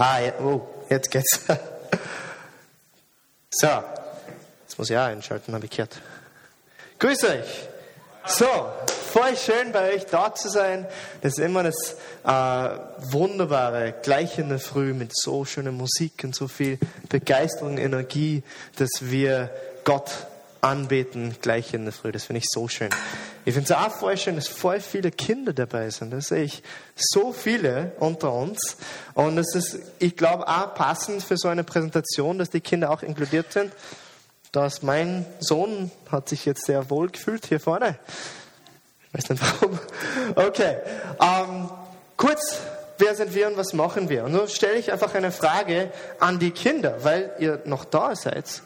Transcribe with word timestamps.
Ah, 0.00 0.20
ja, 0.20 0.32
oh, 0.40 0.60
jetzt 0.88 1.10
geht's. 1.10 1.40
So, 3.50 3.66
jetzt 3.66 4.78
muss 4.78 4.88
ich 4.88 4.96
auch 4.96 5.06
einschalten, 5.06 5.52
habe 5.52 5.64
ich 5.64 5.72
gehört. 5.72 6.00
Grüß 7.00 7.24
euch. 7.24 7.68
So, 8.26 8.70
voll 9.08 9.36
schön 9.36 9.72
bei 9.72 9.94
euch 9.94 10.06
da 10.06 10.34
zu 10.34 10.48
sein. 10.48 10.86
Das 11.22 11.38
ist 11.38 11.44
immer 11.44 11.62
das 11.62 11.96
äh, 12.24 13.10
wunderbare, 13.12 13.94
gleich 14.02 14.38
in 14.38 14.48
der 14.48 14.58
Früh 14.58 14.92
mit 14.92 15.12
so 15.14 15.44
schöner 15.44 15.72
Musik 15.72 16.22
und 16.24 16.34
so 16.34 16.46
viel 16.48 16.78
Begeisterung, 17.08 17.78
Energie, 17.78 18.42
dass 18.76 18.90
wir 19.00 19.50
Gott 19.84 20.10
anbeten, 20.60 21.36
gleich 21.40 21.72
in 21.72 21.84
der 21.84 21.92
Früh. 21.92 22.12
Das 22.12 22.24
finde 22.24 22.38
ich 22.38 22.46
so 22.48 22.68
schön. 22.68 22.90
Ich 23.44 23.54
finde 23.54 23.72
es 23.72 23.78
auch 23.78 23.90
voll 23.90 24.16
schön, 24.16 24.36
dass 24.36 24.48
voll 24.48 24.80
viele 24.80 25.10
Kinder 25.10 25.52
dabei 25.52 25.88
sind. 25.90 26.12
Das 26.12 26.28
sehe 26.28 26.42
ich 26.42 26.62
so 26.94 27.32
viele 27.32 27.92
unter 27.98 28.32
uns. 28.32 28.76
Und 29.14 29.38
es 29.38 29.54
ist, 29.54 29.78
ich 29.98 30.16
glaube, 30.16 30.46
auch 30.48 30.74
passend 30.74 31.22
für 31.22 31.36
so 31.36 31.48
eine 31.48 31.64
Präsentation, 31.64 32.38
dass 32.38 32.50
die 32.50 32.60
Kinder 32.60 32.90
auch 32.90 33.02
inkludiert 33.02 33.52
sind. 33.52 33.72
Dass 34.52 34.82
mein 34.82 35.24
Sohn 35.40 35.90
hat 36.10 36.28
sich 36.28 36.44
jetzt 36.44 36.66
sehr 36.66 36.90
wohl 36.90 37.10
gefühlt 37.10 37.46
hier 37.46 37.60
vorne. 37.60 37.98
Ich 39.12 39.18
weiß 39.18 39.30
nicht 39.30 39.42
warum. 39.42 39.78
Okay. 40.34 40.76
Ähm, 41.20 41.70
kurz, 42.16 42.58
wer 42.98 43.14
sind 43.14 43.34
wir 43.34 43.48
und 43.48 43.56
was 43.56 43.72
machen 43.72 44.08
wir? 44.08 44.24
Und 44.24 44.34
so 44.34 44.46
stelle 44.46 44.76
ich 44.76 44.92
einfach 44.92 45.14
eine 45.14 45.32
Frage 45.32 45.90
an 46.20 46.38
die 46.38 46.50
Kinder, 46.50 47.02
weil 47.04 47.32
ihr 47.38 47.62
noch 47.64 47.84
da 47.84 48.14
seid. 48.14 48.62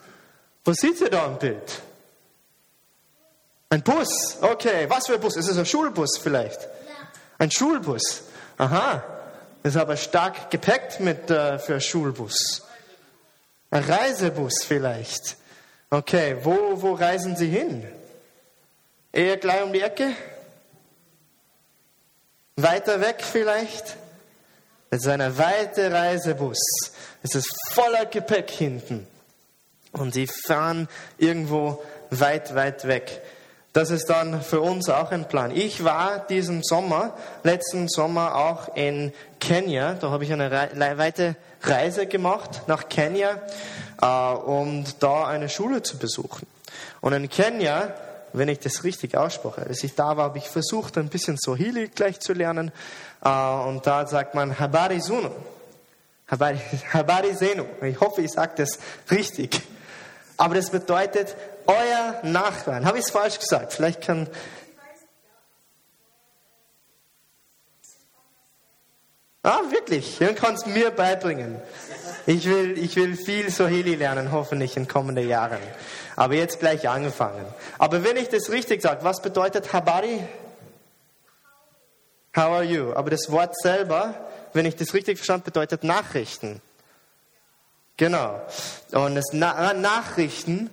Was 0.65 0.79
seht 0.79 1.01
ihr 1.01 1.11
da 1.11 1.27
im 1.27 1.39
Bild? 1.39 1.83
Ein 3.71 3.83
Bus. 3.83 4.37
Okay, 4.41 4.87
was 4.89 5.07
für 5.07 5.15
ein 5.15 5.21
Bus? 5.21 5.37
Ist 5.37 5.49
es 5.49 5.57
ein 5.57 5.67
Schulbus 5.67 6.19
vielleicht? 6.19 6.61
Ja. 6.61 6.69
Ein 7.39 7.51
Schulbus. 7.51 8.25
Aha. 8.59 9.03
Ist 9.63 9.77
aber 9.77 9.97
stark 9.97 10.51
gepackt 10.51 11.01
mit 11.01 11.31
äh, 11.31 11.59
für 11.59 11.81
Schulbus. 11.81 12.63
Ein 13.71 13.85
Reisebus 13.85 14.65
vielleicht. 14.65 15.37
Okay, 15.89 16.37
wo, 16.43 16.83
wo 16.83 16.95
reisen 16.95 17.37
Sie 17.37 17.49
hin? 17.49 17.87
Eher 19.13 19.37
gleich 19.37 19.63
um 19.63 19.73
die 19.73 19.81
Ecke? 19.81 20.15
Weiter 22.57 23.01
weg 23.01 23.23
vielleicht? 23.23 23.97
Es 24.91 25.01
ist 25.01 25.09
ein 25.09 25.39
weiter 25.39 25.91
Reisebus. 25.91 26.59
Es 27.23 27.35
ist 27.35 27.51
voller 27.71 28.05
Gepäck 28.07 28.51
hinten. 28.51 29.07
Und 29.93 30.13
sie 30.13 30.27
fahren 30.27 30.89
irgendwo 31.17 31.83
weit, 32.11 32.55
weit 32.55 32.87
weg. 32.87 33.23
Das 33.73 33.91
ist 33.91 34.11
dann 34.11 34.43
für 34.43 34.61
uns 34.61 34.91
auch 34.91 35.13
ein 35.13 35.29
Plan. 35.29 35.51
Ich 35.51 35.83
war 35.83 36.19
diesen 36.19 36.63
Sommer, 36.63 37.17
letzten 37.43 37.89
Sommer 37.89 38.35
auch 38.35 38.77
in 38.77 39.15
Kenia. 39.41 39.95
Da 39.95 40.11
habe 40.11 40.25
ich 40.25 40.33
eine 40.33 40.51
weite 40.51 41.37
Reise 41.63 42.07
gemacht 42.07 42.63
nach 42.67 42.91
Kenia, 42.91 43.41
äh, 44.01 44.07
um 44.07 44.85
da 45.01 45.27
eine 45.27 45.49
Schule 45.49 45.83
zu 45.83 45.97
besuchen. 45.97 46.47
Und 47.01 47.15
in 47.15 47.31
Kenia, 47.31 47.95
wenn 48.33 48.49
ich 48.49 48.61
das 48.61 48.85
richtig 48.85 49.17
ausspreche, 49.17 49.67
als 49.67 49.83
ich 49.85 49.95
da 49.95 50.17
war, 50.17 50.25
habe 50.25 50.39
ich 50.39 50.49
versucht, 50.49 50.99
ein 50.99 51.09
bisschen 51.09 51.39
Swahili 51.39 51.89
gleich 51.89 52.21
zu 52.21 52.33
lernen. 52.33 52.73
Äh, 53.25 53.29
und 53.29 53.87
da 53.87 54.07
sagt 54.07 54.35
man 54.35 54.59
Habari 54.59 55.01
Zunu. 55.01 55.31
Habari, 56.33 56.59
Habari 56.93 57.37
Zenu. 57.37 57.65
Ich 57.83 58.01
hoffe, 58.01 58.23
ich 58.23 58.33
sage 58.33 58.53
das 58.57 58.79
richtig. 59.11 59.61
Aber 60.39 60.55
das 60.55 60.71
bedeutet 60.71 61.37
euer 61.67 62.21
Nachbarn. 62.23 62.87
Habe 62.87 62.99
ich 62.99 63.05
es 63.05 63.11
falsch 63.11 63.39
gesagt? 63.39 63.75
Vielleicht 63.75 64.01
kann. 64.01 64.29
Ah, 69.43 69.61
wirklich? 69.71 70.19
Dann 70.19 70.35
kannst 70.35 70.67
du 70.67 70.71
mir 70.71 70.91
beibringen. 70.91 71.61
Ich 72.27 72.49
will, 72.49 72.79
ich 72.79 72.97
will 72.97 73.17
viel 73.17 73.51
Swahili 73.51 73.97
lernen, 73.97 74.33
hoffentlich 74.33 74.77
in 74.77 74.89
kommenden 74.89 75.29
Jahren. 75.29 75.59
Aber 76.17 76.35
jetzt 76.35 76.61
gleich 76.61 76.89
angefangen. 76.89 77.45
Aber 77.79 78.05
wenn 78.05 78.17
ich 78.17 78.29
das 78.29 78.51
richtig 78.51 78.83
sage, 78.83 79.05
was 79.05 79.23
bedeutet 79.23 79.73
Habari? 79.73 80.21
How 82.37 82.45
are 82.45 82.63
you? 82.63 82.93
Aber 82.95 83.11
das 83.11 83.31
Wort 83.31 83.55
selber, 83.59 84.15
wenn 84.53 84.67
ich 84.67 84.77
das 84.77 84.95
richtig 84.95 85.19
verstanden, 85.19 85.45
bedeutet 85.45 85.85
Nachrichten. 85.85 86.61
Genau. 87.97 88.41
Und 88.93 89.15
das 89.15 89.27
Na 89.33 89.75
Nachrichten 89.75 90.71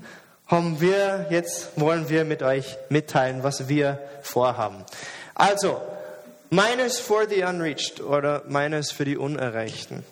haben 0.48 0.82
wir 0.82 1.28
jetzt, 1.30 1.80
wollen 1.80 2.10
wir 2.10 2.26
mit 2.26 2.42
euch 2.42 2.78
mitteilen, 2.90 3.44
was 3.44 3.68
wir 3.68 4.00
vorhaben. 4.22 4.84
Also, 5.36 5.82
meines 6.50 7.00
for 7.00 7.28
the 7.30 7.44
unreached 7.44 8.02
oder 8.02 8.44
meines 8.48 8.92
für 8.92 9.06
die 9.06 9.18
Unerreichten. 9.18 10.04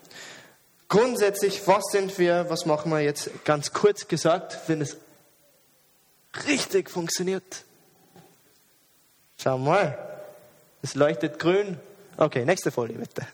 Grundsätzlich, 0.90 1.68
was 1.68 1.84
sind 1.92 2.18
wir, 2.20 2.50
was 2.50 2.66
machen 2.66 2.92
wir 2.92 3.02
jetzt 3.02 3.44
ganz 3.46 3.74
kurz 3.74 4.08
gesagt, 4.08 4.60
wenn 4.68 4.80
es 4.80 4.98
richtig 6.46 6.90
funktioniert? 6.90 7.64
Schau 9.38 9.58
mal, 9.58 9.98
es 10.82 10.96
leuchtet 10.96 11.40
grün. 11.40 11.78
Okay, 12.18 12.46
nächste 12.46 12.72
Folie 12.72 12.98
bitte. 12.98 13.28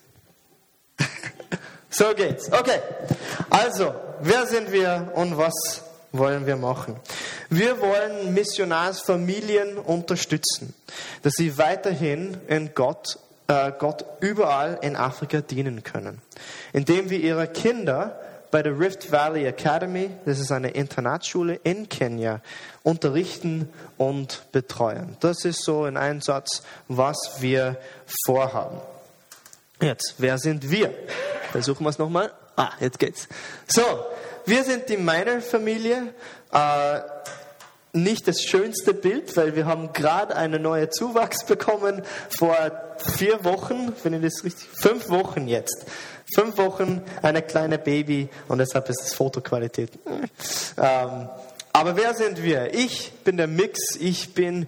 so 1.89 2.13
geht's. 2.13 2.51
Okay, 2.51 2.79
also, 3.49 3.93
wer 4.21 4.45
sind 4.45 4.71
wir 4.71 5.11
und 5.15 5.37
was 5.37 5.83
wollen 6.13 6.45
wir 6.45 6.55
machen. 6.55 6.95
Wir 7.49 7.81
wollen 7.81 8.33
Missionarsfamilien 8.33 9.77
unterstützen, 9.77 10.73
dass 11.23 11.33
sie 11.33 11.57
weiterhin 11.57 12.37
in 12.47 12.73
Gott, 12.75 13.19
äh, 13.47 13.71
Gott 13.77 14.05
überall 14.21 14.79
in 14.81 14.95
Afrika 14.95 15.41
dienen 15.41 15.83
können, 15.83 16.21
indem 16.71 17.09
wir 17.09 17.19
ihre 17.19 17.47
Kinder 17.47 18.19
bei 18.53 18.61
der 18.61 18.79
Rift 18.79 19.11
Valley 19.11 19.47
Academy, 19.47 20.11
das 20.25 20.37
ist 20.39 20.51
eine 20.51 20.69
Internatsschule 20.69 21.55
in 21.63 21.89
Kenia, 21.89 22.39
unterrichten 22.83 23.67
und 23.97 24.43
betreuen. 24.51 25.17
Das 25.21 25.43
ist 25.43 25.63
so 25.63 25.87
in 25.87 25.97
einem 25.97 26.21
Satz, 26.21 26.61
was 26.87 27.17
wir 27.39 27.77
vorhaben. 28.27 28.79
Jetzt, 29.81 30.13
wer 30.19 30.37
sind 30.37 30.69
wir? 30.69 30.93
Versuchen 31.51 31.83
wir 31.83 31.89
es 31.89 31.97
nochmal. 31.97 32.31
Ah, 32.55 32.69
jetzt 32.79 32.99
geht's. 32.99 33.27
So, 33.65 33.81
wir 34.45 34.63
sind 34.63 34.87
die 34.87 34.97
Meiner-Familie. 34.97 36.13
Äh, 36.51 36.99
nicht 37.93 38.27
das 38.27 38.43
schönste 38.43 38.93
Bild, 38.93 39.35
weil 39.35 39.55
wir 39.55 39.65
haben 39.65 39.93
gerade 39.93 40.35
einen 40.35 40.61
neuen 40.61 40.91
Zuwachs 40.91 41.43
bekommen 41.45 42.03
vor 42.29 42.55
vier 42.97 43.43
Wochen, 43.43 43.93
wenn 44.03 44.13
ich 44.13 44.21
das 44.21 44.43
richtig, 44.43 44.67
fünf 44.79 45.09
Wochen 45.09 45.47
jetzt. 45.47 45.85
Fünf 46.35 46.57
Wochen, 46.57 47.01
eine 47.21 47.41
kleine 47.41 47.77
Baby 47.77 48.29
und 48.47 48.57
deshalb 48.57 48.89
ist 48.89 49.01
es 49.01 49.13
Fotoqualität. 49.13 49.91
Ähm, 50.77 51.29
aber 51.71 51.95
wer 51.95 52.13
sind 52.13 52.43
wir? 52.43 52.73
Ich 52.73 53.11
bin 53.23 53.37
der 53.37 53.47
Mix, 53.47 53.95
ich 53.99 54.33
bin 54.33 54.67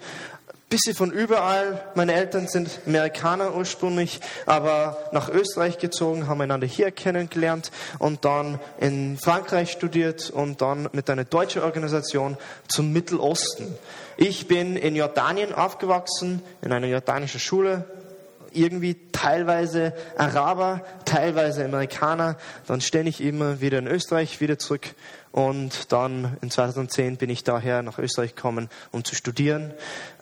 bisschen 0.69 0.95
von 0.95 1.11
überall. 1.11 1.81
Meine 1.95 2.13
Eltern 2.13 2.47
sind 2.47 2.79
Amerikaner 2.85 3.55
ursprünglich, 3.55 4.19
aber 4.45 4.97
nach 5.11 5.29
Österreich 5.29 5.77
gezogen, 5.77 6.27
haben 6.27 6.41
einander 6.41 6.67
hier 6.67 6.91
kennengelernt 6.91 7.71
und 7.99 8.25
dann 8.25 8.59
in 8.79 9.17
Frankreich 9.17 9.71
studiert 9.71 10.31
und 10.31 10.61
dann 10.61 10.89
mit 10.91 11.09
einer 11.09 11.23
deutschen 11.23 11.61
Organisation 11.61 12.37
zum 12.67 12.91
Mittelosten. 12.91 13.75
Ich 14.17 14.47
bin 14.47 14.75
in 14.75 14.95
Jordanien 14.95 15.53
aufgewachsen, 15.53 16.41
in 16.61 16.71
einer 16.71 16.87
jordanischen 16.87 17.39
Schule, 17.39 17.85
irgendwie 18.55 18.97
teilweise 19.11 19.93
Araber, 20.17 20.81
teilweise 21.05 21.65
Amerikaner, 21.65 22.37
dann 22.67 22.81
ständig 22.81 23.21
immer 23.21 23.61
wieder 23.61 23.79
in 23.79 23.87
Österreich, 23.87 24.41
wieder 24.41 24.57
zurück 24.59 24.95
und 25.35 25.91
dann 25.91 26.37
in 26.41 26.49
2010 26.49 27.17
bin 27.17 27.29
ich 27.29 27.43
daher 27.43 27.81
nach 27.81 27.99
Österreich 27.99 28.35
gekommen, 28.35 28.69
um 28.93 29.03
zu 29.03 29.15
studieren. 29.15 29.73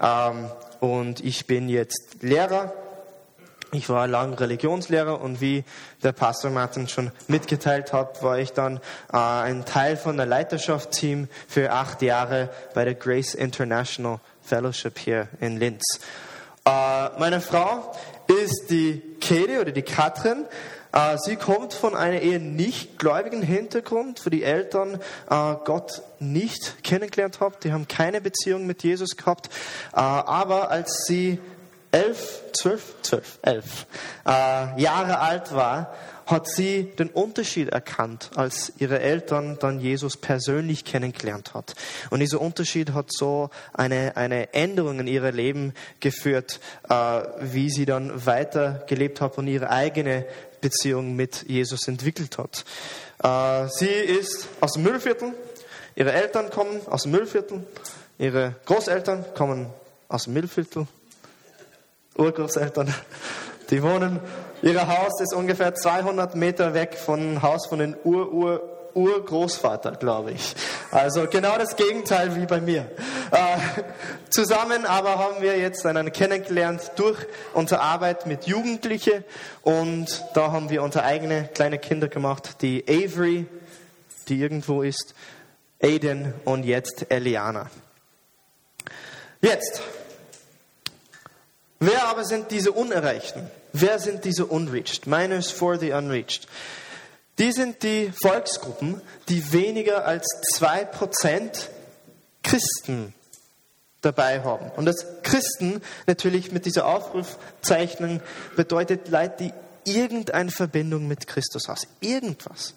Ähm, 0.02 0.50
und 0.80 1.24
ich 1.24 1.46
bin 1.46 1.70
jetzt 1.70 2.18
Lehrer. 2.22 2.74
Ich 3.72 3.90
war 3.90 4.08
lang 4.08 4.34
Religionslehrer 4.34 5.22
und 5.22 5.40
wie 5.40 5.66
der 6.02 6.14
Pastor 6.14 6.50
Martin 6.50 6.88
schon 6.88 7.12
mitgeteilt 7.28 7.94
hat, 7.94 8.24
war 8.24 8.40
ich 8.40 8.54
dann 8.54 8.78
äh, 9.12 9.18
ein 9.18 9.66
Teil 9.66 9.98
von 9.98 10.18
der 10.18 10.26
Leiterschaftsteam 10.26 11.28
für 11.48 11.72
acht 11.72 12.02
Jahre 12.02 12.50
bei 12.74 12.84
der 12.84 12.96
Grace 12.96 13.36
International 13.36 14.20
Fellowship 14.42 14.98
hier 14.98 15.28
in 15.40 15.58
Linz. 15.58 16.00
Äh, 16.66 17.10
meine 17.20 17.42
Frau 17.42 17.94
ist 18.28 18.68
die 18.70 19.02
Katie 19.20 19.60
oder 19.60 19.72
die 19.72 19.82
Katrin. 19.82 20.46
Äh, 20.94 21.18
sie 21.18 21.36
kommt 21.36 21.74
von 21.74 21.96
einem 21.96 22.22
eher 22.22 22.40
nicht 22.40 23.00
gläubigen 23.00 23.42
Hintergrund, 23.42 24.24
wo 24.26 24.30
die 24.30 24.44
Eltern 24.44 25.00
äh, 25.30 25.56
Gott 25.66 26.04
nicht 26.20 26.84
kennengelernt 26.84 27.40
haben. 27.40 27.56
Die 27.64 27.72
haben 27.72 27.88
keine 27.88 28.22
Beziehung 28.22 28.68
mit 28.68 28.84
Jesus 28.84 29.18
gehabt. 29.18 29.50
Äh, 29.92 29.98
aber 29.98 30.70
als 30.70 31.06
sie 31.08 31.40
elf, 31.94 32.42
zwölf, 32.54 32.96
zwölf, 33.04 33.40
elf 33.44 33.86
äh, 34.26 34.82
Jahre 34.82 35.20
alt 35.20 35.54
war, 35.54 35.94
hat 36.26 36.48
sie 36.48 36.84
den 36.84 37.10
Unterschied 37.10 37.70
erkannt, 37.70 38.32
als 38.36 38.74
ihre 38.78 39.00
Eltern 39.00 39.58
dann 39.60 39.80
Jesus 39.80 40.18
persönlich 40.18 40.86
kennengelernt 40.86 41.54
hat. 41.54 41.76
Und 42.10 42.20
dieser 42.20 42.42
Unterschied 42.42 42.94
hat 42.94 43.12
so 43.12 43.50
eine, 43.74 44.16
eine 44.18 44.54
Änderung 44.54 45.00
in 45.00 45.08
ihr 45.08 45.32
Leben 45.32 45.74
geführt, 46.00 46.60
äh, 46.90 46.94
wie 47.42 47.70
sie 47.70 47.86
dann 47.86 48.26
weiter 48.26 48.84
gelebt 48.88 49.22
hat 49.22 49.38
und 49.38 49.48
ihre 49.48 49.70
eigene 49.70 50.26
Beziehung 50.62 51.16
mit 51.16 51.46
Jesus 51.48 51.88
entwickelt 51.88 52.38
hat. 52.38 52.66
Äh, 53.22 53.68
sie 53.70 53.86
ist 53.86 54.48
aus 54.62 54.74
dem 54.74 54.84
Müllviertel, 54.84 55.34
ihre 55.96 56.14
Eltern 56.14 56.50
kommen 56.50 56.82
aus 56.88 57.04
dem 57.04 57.12
Müllviertel, 57.12 57.66
ihre 58.18 58.56
Großeltern 58.66 59.26
kommen 59.36 59.68
aus 60.08 60.24
dem 60.24 60.34
Müllviertel, 60.34 60.88
Urgroßeltern, 62.18 62.94
die 63.70 63.82
wohnen 63.82 64.20
Ihr 64.64 64.88
Haus 64.88 65.20
ist 65.20 65.34
ungefähr 65.34 65.76
200 65.76 66.36
Meter 66.36 66.74
weg 66.74 66.98
vom 66.98 67.42
Haus 67.42 67.68
von 67.68 67.80
den 67.80 67.98
Ur-Ur 68.06 68.62
Urgroßvater, 68.94 69.94
glaube 69.94 70.32
ich. 70.32 70.56
Also 70.92 71.28
genau 71.28 71.58
das 71.58 71.76
Gegenteil 71.76 72.36
wie 72.38 72.46
bei 72.46 72.62
mir. 72.62 72.90
Äh, 73.32 73.58
zusammen 74.30 74.86
aber 74.86 75.18
haben 75.18 75.42
wir 75.42 75.58
jetzt 75.58 75.86
einen 75.86 76.14
kennengelernt 76.14 76.92
durch 76.96 77.18
unsere 77.54 77.82
Arbeit 77.82 78.26
mit 78.26 78.46
Jugendlichen 78.46 79.26
und 79.64 80.24
da 80.34 80.54
haben 80.54 80.70
wir 80.70 80.82
unsere 80.82 81.04
eigene 81.04 81.50
kleine 81.54 81.78
Kinder 81.78 82.08
gemacht, 82.08 82.62
die 82.62 82.86
Avery, 82.88 83.48
die 84.30 84.40
irgendwo 84.40 84.82
ist, 84.82 85.14
Aiden 85.82 86.34
und 86.46 86.64
jetzt 86.64 87.08
Eliana. 87.10 87.70
Jetzt, 89.42 89.82
wer 91.86 92.08
aber 92.08 92.26
sind 92.26 92.52
diese 92.52 92.72
Unerreichten? 92.72 93.50
Wer 93.72 94.00
sind 94.00 94.26
diese 94.26 94.46
Unreached? 94.46 95.08
Miners 95.08 95.52
for 95.52 95.78
the 95.78 95.92
Unreached. 95.92 96.48
Die 97.40 97.52
sind 97.52 97.82
die 97.84 98.12
Volksgruppen, 98.22 99.02
die 99.30 99.52
weniger 99.52 100.06
als 100.06 100.28
2% 100.56 101.68
Christen 102.44 103.14
dabei 104.02 104.44
haben. 104.44 104.70
Und 104.76 104.86
das 104.86 105.06
Christen 105.24 105.82
natürlich 106.06 106.52
mit 106.52 106.66
dieser 106.66 106.86
Aufrufzeichnung 106.86 108.22
bedeutet 108.56 109.08
Leute, 109.08 109.36
die 109.40 109.54
irgendeine 109.92 110.52
Verbindung 110.52 111.08
mit 111.08 111.28
Christus 111.28 111.68
haben. 111.68 111.82
Irgendwas. 112.02 112.76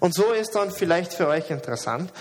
Und 0.00 0.14
so 0.14 0.32
ist 0.32 0.54
dann 0.54 0.70
vielleicht 0.70 1.14
für 1.14 1.28
euch 1.28 1.50
interessant, 1.50 2.12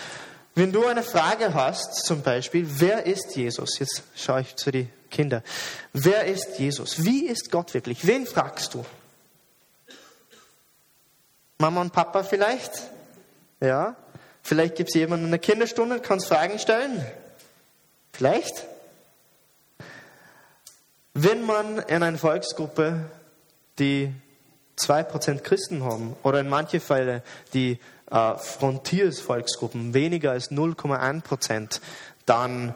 wenn 0.53 0.71
du 0.71 0.85
eine 0.85 1.03
Frage 1.03 1.53
hast, 1.53 2.05
zum 2.05 2.21
Beispiel, 2.21 2.65
wer 2.79 3.05
ist 3.05 3.35
Jesus? 3.35 3.77
Jetzt 3.79 4.03
schaue 4.15 4.41
ich 4.41 4.55
zu 4.55 4.71
die 4.71 4.87
Kinder. 5.15 5.43
Wer 5.93 6.25
ist 6.25 6.59
Jesus? 6.59 7.05
Wie 7.05 7.25
ist 7.25 7.49
Gott 7.49 7.73
wirklich? 7.73 8.05
Wen 8.05 8.27
fragst 8.27 8.73
du? 8.73 8.85
Mama 11.57 11.79
und 11.79 11.93
Papa 11.93 12.23
vielleicht? 12.23 12.71
Ja? 13.61 13.95
Vielleicht 14.43 14.75
gibt 14.75 14.89
es 14.89 14.95
jemanden 14.95 15.25
in 15.25 15.31
der 15.31 15.39
Kinderstunde, 15.39 16.01
kannst 16.01 16.27
Fragen 16.27 16.59
stellen? 16.59 17.03
Vielleicht? 18.11 18.65
Wenn 21.13 21.45
man 21.45 21.79
in 21.79 22.03
einer 22.03 22.17
Volksgruppe, 22.17 23.05
die 23.79 24.11
2% 24.77 25.39
Christen 25.39 25.85
haben, 25.85 26.17
oder 26.23 26.41
in 26.41 26.49
manchen 26.49 26.81
Fällen 26.81 27.21
die 27.53 27.79
äh, 28.11 28.35
Frontiersvolksgruppen 28.35 29.93
weniger 29.93 30.31
als 30.31 30.51
0,1%, 30.51 31.79
dann 32.25 32.73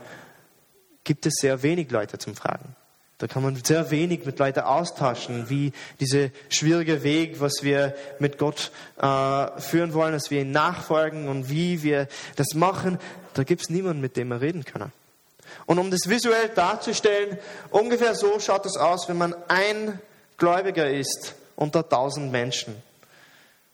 gibt 1.04 1.26
es 1.26 1.36
sehr 1.40 1.64
wenig 1.64 1.92
Leute 1.92 2.18
zum 2.18 2.36
Fragen. 2.36 2.76
Da 3.20 3.28
kann 3.28 3.44
man 3.44 3.62
sehr 3.62 3.92
wenig 3.92 4.26
mit 4.26 4.40
Leuten 4.40 4.62
austauschen, 4.62 5.50
wie 5.50 5.74
dieser 6.00 6.30
schwierige 6.48 7.04
Weg, 7.04 7.42
was 7.42 7.64
wir 7.64 7.94
mit 8.20 8.38
Gott 8.38 8.72
äh, 8.98 9.60
führen 9.60 9.94
wollen, 9.94 10.14
dass 10.14 10.32
wir 10.32 10.42
ihn 10.42 10.52
nachfolgen 10.52 11.28
und 11.28 11.50
wie 11.50 11.84
wir 11.84 12.08
das 12.38 12.54
machen. 12.54 12.98
Da 13.34 13.44
gibt 13.44 13.62
es 13.62 13.70
niemanden, 13.70 14.00
mit 14.00 14.16
dem 14.16 14.30
wir 14.30 14.40
reden 14.40 14.64
können. 14.64 14.94
Und 15.66 15.80
um 15.80 15.92
das 15.92 16.08
visuell 16.08 16.48
darzustellen, 16.50 17.38
ungefähr 17.72 18.16
so 18.16 18.40
schaut 18.40 18.66
es 18.66 18.78
aus, 18.78 19.10
wenn 19.10 19.18
man 19.18 19.36
ein 19.50 20.00
Gläubiger 20.38 20.90
ist 20.90 21.36
unter 21.58 21.88
tausend 21.88 22.32
Menschen. 22.32 22.82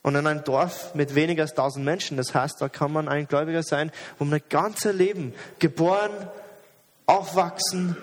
Und 0.02 0.16
in 0.16 0.26
einem 0.26 0.44
Dorf 0.44 0.96
mit 0.96 1.14
weniger 1.14 1.44
als 1.44 1.54
tausend 1.54 1.86
Menschen, 1.86 2.18
das 2.18 2.34
heißt, 2.34 2.60
da 2.60 2.70
kann 2.70 2.92
man 2.92 3.08
ein 3.08 3.28
Gläubiger 3.28 3.62
sein, 3.62 3.92
man 4.18 4.34
ein 4.34 4.42
ganzes 4.50 4.94
Leben 4.94 5.36
geboren, 5.60 6.12
aufwachsen, 7.06 7.98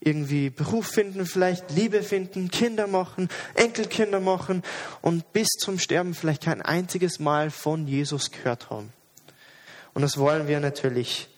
irgendwie 0.00 0.50
Beruf 0.50 0.88
finden, 0.88 1.26
vielleicht 1.26 1.70
Liebe 1.70 2.02
finden, 2.02 2.50
Kinder 2.50 2.86
machen, 2.86 3.28
Enkelkinder 3.54 4.20
machen 4.20 4.62
und 5.00 5.32
bis 5.32 5.48
zum 5.58 5.78
Sterben 5.78 6.14
vielleicht 6.14 6.42
kein 6.42 6.60
einziges 6.60 7.20
Mal 7.20 7.50
von 7.50 7.86
Jesus 7.86 8.30
gehört 8.30 8.70
haben. 8.70 8.92
Und 9.94 10.02
das 10.02 10.18
wollen 10.18 10.48
wir 10.48 10.58
natürlich 10.58 11.28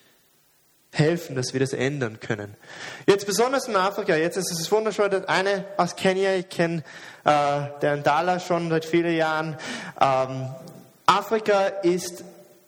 helfen, 0.92 1.34
dass 1.34 1.52
wir 1.52 1.60
das 1.60 1.72
ändern 1.72 2.20
können. 2.20 2.56
Jetzt 3.06 3.26
besonders 3.26 3.66
in 3.66 3.76
Afrika, 3.76 4.14
jetzt 4.14 4.36
ist 4.36 4.52
es 4.52 4.70
wunderschön, 4.70 5.10
dass 5.10 5.24
eine 5.26 5.64
aus 5.76 5.96
Kenia, 5.96 6.36
ich 6.36 6.48
kenne 6.48 6.84
äh, 7.24 7.60
der 7.82 7.96
Ndala 7.96 8.38
schon 8.38 8.70
seit 8.70 8.84
vielen 8.84 9.14
Jahren. 9.14 9.56
Ähm, 10.00 10.48
Afrika 11.06 11.66
ist 11.66 12.24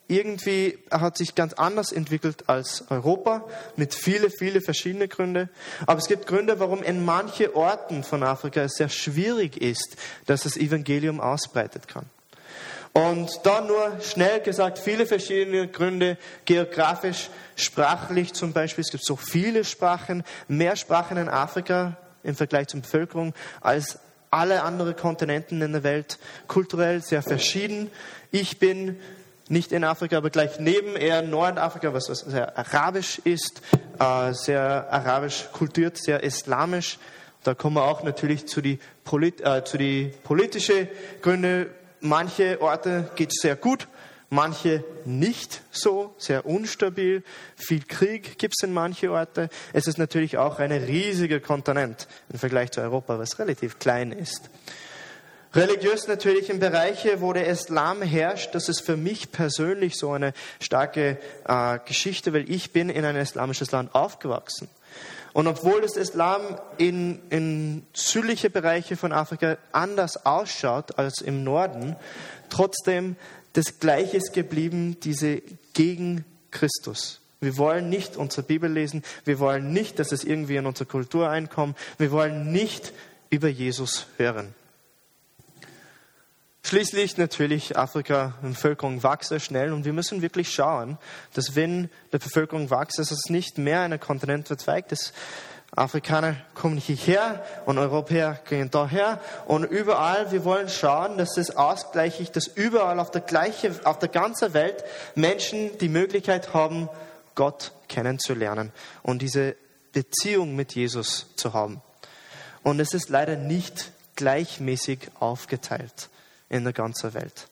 irgendwie 0.08 0.78
hat 0.90 1.16
sich 1.16 1.34
ganz 1.34 1.54
anders 1.54 1.92
entwickelt 1.92 2.48
als 2.48 2.84
Europa, 2.90 3.44
mit 3.76 3.94
viele, 3.94 4.30
viele 4.30 4.60
verschiedene 4.60 5.08
Gründe. 5.08 5.48
Aber 5.86 5.98
es 5.98 6.06
gibt 6.06 6.26
Gründe, 6.26 6.60
warum 6.60 6.82
in 6.82 7.04
manchen 7.04 7.52
Orten 7.54 8.04
von 8.04 8.22
Afrika 8.22 8.62
es 8.62 8.74
sehr 8.74 8.88
schwierig 8.88 9.60
ist, 9.60 9.96
dass 10.26 10.44
das 10.44 10.56
Evangelium 10.56 11.20
ausbreitet 11.20 11.88
kann. 11.88 12.06
Und 12.92 13.30
da 13.42 13.60
nur 13.60 14.00
schnell 14.00 14.40
gesagt, 14.40 14.78
viele 14.78 15.04
verschiedene 15.04 15.68
Gründe, 15.68 16.16
geografisch, 16.46 17.28
sprachlich 17.54 18.32
zum 18.32 18.54
Beispiel. 18.54 18.82
Es 18.82 18.90
gibt 18.90 19.04
so 19.04 19.16
viele 19.16 19.64
Sprachen, 19.64 20.24
mehr 20.48 20.76
Sprachen 20.76 21.18
in 21.18 21.28
Afrika 21.28 21.98
im 22.22 22.34
Vergleich 22.34 22.68
zur 22.68 22.80
Bevölkerung 22.80 23.34
als 23.60 23.98
alle 24.30 24.62
anderen 24.62 24.96
Kontinenten 24.96 25.60
in 25.60 25.72
der 25.72 25.82
Welt. 25.82 26.18
Kulturell 26.48 27.02
sehr 27.02 27.22
verschieden. 27.22 27.90
Ich 28.30 28.58
bin 28.58 28.98
nicht 29.48 29.72
in 29.72 29.84
Afrika, 29.84 30.16
aber 30.16 30.30
gleich 30.30 30.58
neben, 30.58 30.96
eher 30.96 31.22
Nordafrika, 31.22 31.92
was 31.92 32.06
sehr 32.06 32.56
arabisch 32.58 33.20
ist, 33.24 33.62
äh, 33.98 34.32
sehr 34.32 34.92
arabisch 34.92 35.46
kultiert, 35.52 35.98
sehr 35.98 36.22
islamisch. 36.22 36.98
Da 37.44 37.54
kommen 37.54 37.76
wir 37.76 37.84
auch 37.84 38.02
natürlich 38.02 38.48
zu 38.48 38.60
die, 38.60 38.80
Polit 39.04 39.40
äh, 39.40 39.64
zu 39.64 39.78
die 39.78 40.12
politische 40.24 40.88
Gründe. 41.22 41.70
Manche 42.00 42.60
Orte 42.60 43.10
geht 43.14 43.30
es 43.30 43.40
sehr 43.40 43.56
gut, 43.56 43.86
manche 44.30 44.84
nicht 45.04 45.62
so, 45.70 46.14
sehr 46.18 46.44
unstabil. 46.44 47.22
Viel 47.56 47.84
Krieg 47.84 48.38
gibt 48.38 48.54
es 48.58 48.66
in 48.66 48.74
manche 48.74 49.12
Orte. 49.12 49.48
Es 49.72 49.86
ist 49.86 49.98
natürlich 49.98 50.38
auch 50.38 50.58
ein 50.58 50.72
riesiger 50.72 51.38
Kontinent 51.40 52.08
im 52.32 52.38
Vergleich 52.38 52.72
zu 52.72 52.80
Europa, 52.80 53.18
was 53.18 53.38
relativ 53.38 53.78
klein 53.78 54.10
ist. 54.10 54.50
Religiös 55.56 56.06
natürlich 56.06 56.50
in 56.50 56.58
Bereiche, 56.58 57.22
wo 57.22 57.32
der 57.32 57.46
Islam 57.46 58.02
herrscht, 58.02 58.54
das 58.54 58.68
ist 58.68 58.80
für 58.80 58.98
mich 58.98 59.32
persönlich 59.32 59.96
so 59.96 60.12
eine 60.12 60.34
starke 60.60 61.18
äh, 61.48 61.78
Geschichte, 61.86 62.34
weil 62.34 62.50
ich 62.50 62.72
bin 62.72 62.90
in 62.90 63.06
ein 63.06 63.16
islamisches 63.16 63.72
Land 63.72 63.94
aufgewachsen. 63.94 64.68
Und 65.32 65.46
obwohl 65.46 65.80
das 65.80 65.96
Islam 65.96 66.42
in, 66.76 67.20
in 67.30 67.86
südliche 67.94 68.50
Bereiche 68.50 68.96
von 68.96 69.12
Afrika 69.12 69.56
anders 69.72 70.26
ausschaut 70.26 70.98
als 70.98 71.20
im 71.22 71.42
Norden, 71.42 71.96
trotzdem 72.50 73.16
das 73.54 73.78
Gleiche 73.78 74.18
ist 74.18 74.34
geblieben, 74.34 74.98
diese 75.00 75.40
gegen 75.72 76.26
Christus. 76.50 77.20
Wir 77.40 77.56
wollen 77.56 77.88
nicht 77.88 78.16
unsere 78.16 78.42
Bibel 78.42 78.70
lesen, 78.70 79.02
wir 79.24 79.38
wollen 79.38 79.72
nicht, 79.72 79.98
dass 79.98 80.12
es 80.12 80.24
irgendwie 80.24 80.56
in 80.56 80.66
unsere 80.66 80.86
Kultur 80.86 81.30
einkommt, 81.30 81.78
wir 81.96 82.12
wollen 82.12 82.52
nicht 82.52 82.92
über 83.30 83.48
Jesus 83.48 84.06
hören. 84.18 84.54
Schließlich 86.66 87.16
natürlich 87.16 87.78
Afrika, 87.78 88.34
die 88.42 88.48
Bevölkerung 88.48 89.04
wächst 89.04 89.28
sehr 89.28 89.38
schnell 89.38 89.72
und 89.72 89.84
wir 89.84 89.92
müssen 89.92 90.20
wirklich 90.20 90.52
schauen, 90.52 90.98
dass 91.32 91.54
wenn 91.54 91.88
die 92.12 92.18
Bevölkerung 92.18 92.70
wächst, 92.72 92.98
dass 92.98 93.12
es 93.12 93.30
nicht 93.30 93.56
mehr 93.56 93.82
ein 93.82 94.00
Kontinent 94.00 94.48
verzweigt 94.48 94.90
ist. 94.90 95.12
Afrikaner 95.76 96.34
kommen 96.54 96.76
hierher 96.76 97.44
und 97.66 97.78
Europäer 97.78 98.40
gehen 98.48 98.68
daher 98.68 99.20
und 99.46 99.62
überall, 99.62 100.32
wir 100.32 100.44
wollen 100.44 100.68
schauen, 100.68 101.18
dass 101.18 101.36
es 101.36 101.54
ausgleichlich, 101.54 102.32
dass 102.32 102.48
überall 102.48 102.98
auf 102.98 103.12
der, 103.12 103.20
gleiche, 103.20 103.72
auf 103.84 104.00
der 104.00 104.08
ganzen 104.08 104.52
Welt 104.52 104.82
Menschen 105.14 105.78
die 105.78 105.88
Möglichkeit 105.88 106.52
haben, 106.52 106.88
Gott 107.36 107.70
kennenzulernen 107.88 108.72
und 109.04 109.22
diese 109.22 109.54
Beziehung 109.92 110.56
mit 110.56 110.74
Jesus 110.74 111.28
zu 111.36 111.52
haben. 111.52 111.80
Und 112.64 112.80
es 112.80 112.92
ist 112.92 113.08
leider 113.08 113.36
nicht 113.36 113.92
gleichmäßig 114.16 115.10
aufgeteilt 115.20 116.10
in 116.48 116.64
der 116.64 116.72
ganzen 116.72 117.14
Welt. 117.14 117.48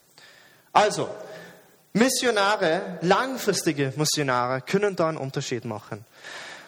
Also, 0.73 1.09
Missionare, 1.93 2.99
langfristige 3.03 3.93
Missionare 3.97 4.61
können 4.63 4.97
da 4.97 5.09
einen 5.09 5.17
Unterschied 5.17 5.65
machen. 5.65 6.05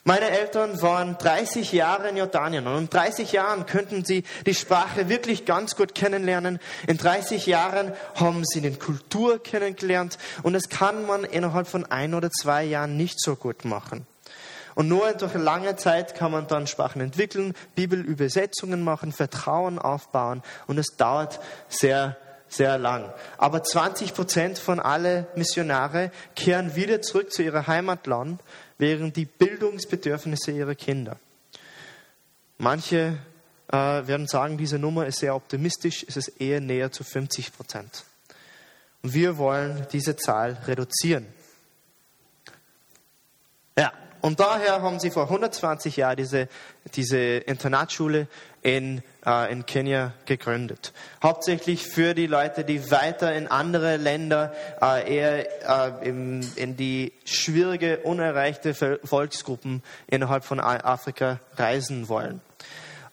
Meine 0.04 0.30
Eltern 0.30 0.80
waren 0.82 1.18
30 1.18 1.72
Jahre 1.72 2.10
in 2.10 2.16
Jordanien 2.16 2.68
und 2.68 2.78
in 2.78 2.88
30 2.88 3.32
Jahren 3.32 3.66
könnten 3.66 4.04
sie 4.04 4.22
die 4.46 4.54
Sprache 4.54 5.08
wirklich 5.08 5.46
ganz 5.46 5.74
gut 5.74 5.96
kennenlernen. 5.96 6.60
In 6.86 6.96
30 6.96 7.46
Jahren 7.46 7.92
haben 8.14 8.44
sie 8.44 8.60
die 8.60 8.70
Kultur 8.78 9.42
kennengelernt 9.42 10.16
und 10.44 10.52
das 10.52 10.68
kann 10.68 11.06
man 11.06 11.24
innerhalb 11.24 11.66
von 11.66 11.84
ein 11.86 12.14
oder 12.14 12.30
zwei 12.30 12.62
Jahren 12.62 12.96
nicht 12.96 13.20
so 13.20 13.34
gut 13.34 13.64
machen. 13.64 14.06
Und 14.76 14.88
nur 14.88 15.12
durch 15.14 15.34
lange 15.34 15.74
Zeit 15.76 16.14
kann 16.14 16.30
man 16.30 16.46
dann 16.46 16.66
Sprachen 16.66 17.00
entwickeln, 17.00 17.54
Bibelübersetzungen 17.74 18.84
machen, 18.84 19.10
Vertrauen 19.10 19.78
aufbauen 19.78 20.42
und 20.66 20.78
es 20.78 20.96
dauert 20.96 21.40
sehr 21.68 22.16
sehr 22.48 22.78
lang. 22.78 23.12
Aber 23.38 23.62
20 23.62 24.14
Prozent 24.14 24.58
von 24.58 24.78
alle 24.78 25.26
Missionare 25.34 26.12
kehren 26.36 26.76
wieder 26.76 27.02
zurück 27.02 27.32
zu 27.32 27.42
ihrer 27.42 27.66
Heimatland 27.66 28.40
während 28.78 29.16
die 29.16 29.24
Bildungsbedürfnisse 29.24 30.52
ihrer 30.52 30.74
Kinder. 30.74 31.18
Manche 32.58 33.18
äh, 33.68 33.76
werden 33.76 34.28
sagen, 34.28 34.58
diese 34.58 34.78
Nummer 34.78 35.06
ist 35.06 35.18
sehr 35.18 35.34
optimistisch, 35.34 36.04
es 36.08 36.16
ist 36.16 36.40
eher 36.40 36.60
näher 36.60 36.92
zu 36.92 37.02
50 37.02 37.52
Prozent. 37.52 38.04
Und 39.02 39.14
wir 39.14 39.38
wollen 39.38 39.86
diese 39.92 40.16
Zahl 40.16 40.56
reduzieren. 40.66 41.26
Ja, 43.76 43.92
und 44.26 44.40
daher 44.40 44.82
haben 44.82 44.98
sie 44.98 45.12
vor 45.12 45.22
120 45.22 45.98
Jahren 45.98 46.16
diese, 46.16 46.48
diese 46.96 47.16
Internatsschule 47.16 48.26
in, 48.60 49.00
äh, 49.24 49.52
in 49.52 49.66
Kenia 49.66 50.14
gegründet. 50.24 50.92
Hauptsächlich 51.22 51.86
für 51.86 52.12
die 52.12 52.26
Leute, 52.26 52.64
die 52.64 52.90
weiter 52.90 53.32
in 53.36 53.46
andere 53.46 53.98
Länder 53.98 54.52
äh, 54.82 55.14
eher 55.14 56.00
äh, 56.02 56.08
in, 56.08 56.44
in 56.56 56.76
die 56.76 57.12
schwierige, 57.24 57.98
unerreichte 57.98 58.74
Volksgruppen 58.74 59.84
innerhalb 60.08 60.42
von 60.42 60.58
Afrika 60.58 61.38
reisen 61.54 62.08
wollen. 62.08 62.40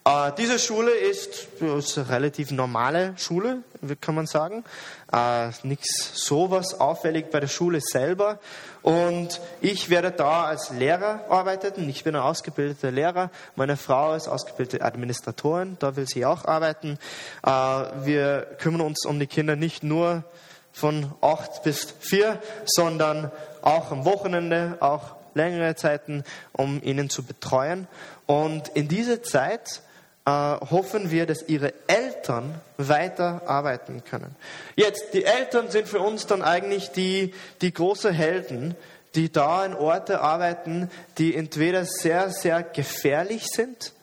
Äh, 0.05 0.31
diese 0.37 0.59
Schule 0.59 0.91
ist, 0.91 1.47
ist, 1.61 1.97
eine 1.97 2.09
relativ 2.09 2.51
normale 2.51 3.13
Schule, 3.17 3.59
kann 4.01 4.15
man 4.15 4.27
sagen. 4.27 4.65
Äh, 5.13 5.49
Nichts 5.63 6.11
sowas 6.25 6.79
auffällig 6.79 7.31
bei 7.31 7.39
der 7.39 7.47
Schule 7.47 7.79
selber. 7.79 8.39
Und 8.81 9.39
ich 9.61 9.89
werde 9.89 10.11
da 10.11 10.43
als 10.43 10.71
Lehrer 10.71 11.21
arbeiten. 11.29 11.87
Ich 11.87 12.03
bin 12.03 12.15
ein 12.15 12.21
ausgebildeter 12.21 12.91
Lehrer. 12.91 13.29
Meine 13.55 13.77
Frau 13.77 14.13
ist 14.13 14.27
ausgebildete 14.27 14.83
Administratorin. 14.83 15.77
Da 15.79 15.95
will 15.95 16.05
sie 16.05 16.25
auch 16.25 16.43
arbeiten. 16.43 16.99
Äh, 17.45 17.49
wir 17.49 18.47
kümmern 18.59 18.81
uns 18.81 19.05
um 19.05 19.19
die 19.19 19.27
Kinder 19.27 19.55
nicht 19.55 19.83
nur 19.83 20.25
von 20.73 21.13
acht 21.21 21.63
bis 21.63 21.93
vier, 21.99 22.41
sondern 22.65 23.31
auch 23.61 23.91
am 23.91 24.03
Wochenende, 24.03 24.77
auch 24.81 25.15
längere 25.33 25.75
Zeiten, 25.75 26.25
um 26.51 26.81
ihnen 26.83 27.09
zu 27.09 27.23
betreuen. 27.23 27.87
Und 28.25 28.67
in 28.69 28.89
dieser 28.89 29.23
Zeit 29.23 29.81
äh, 30.25 30.31
hoffen 30.31 31.11
wir, 31.11 31.25
dass 31.25 31.43
ihre 31.47 31.73
Eltern 31.87 32.55
weiter 32.77 33.41
arbeiten 33.45 34.03
können. 34.03 34.35
Jetzt, 34.75 35.13
die 35.13 35.25
Eltern 35.25 35.69
sind 35.69 35.87
für 35.87 35.99
uns 35.99 36.27
dann 36.27 36.41
eigentlich 36.41 36.91
die, 36.91 37.33
die 37.61 37.73
große 37.73 38.11
Helden, 38.11 38.75
die 39.15 39.31
da 39.31 39.65
in 39.65 39.73
Orte 39.73 40.21
arbeiten, 40.21 40.89
die 41.17 41.35
entweder 41.35 41.85
sehr, 41.85 42.29
sehr 42.29 42.63
gefährlich 42.63 43.47
sind 43.47 43.93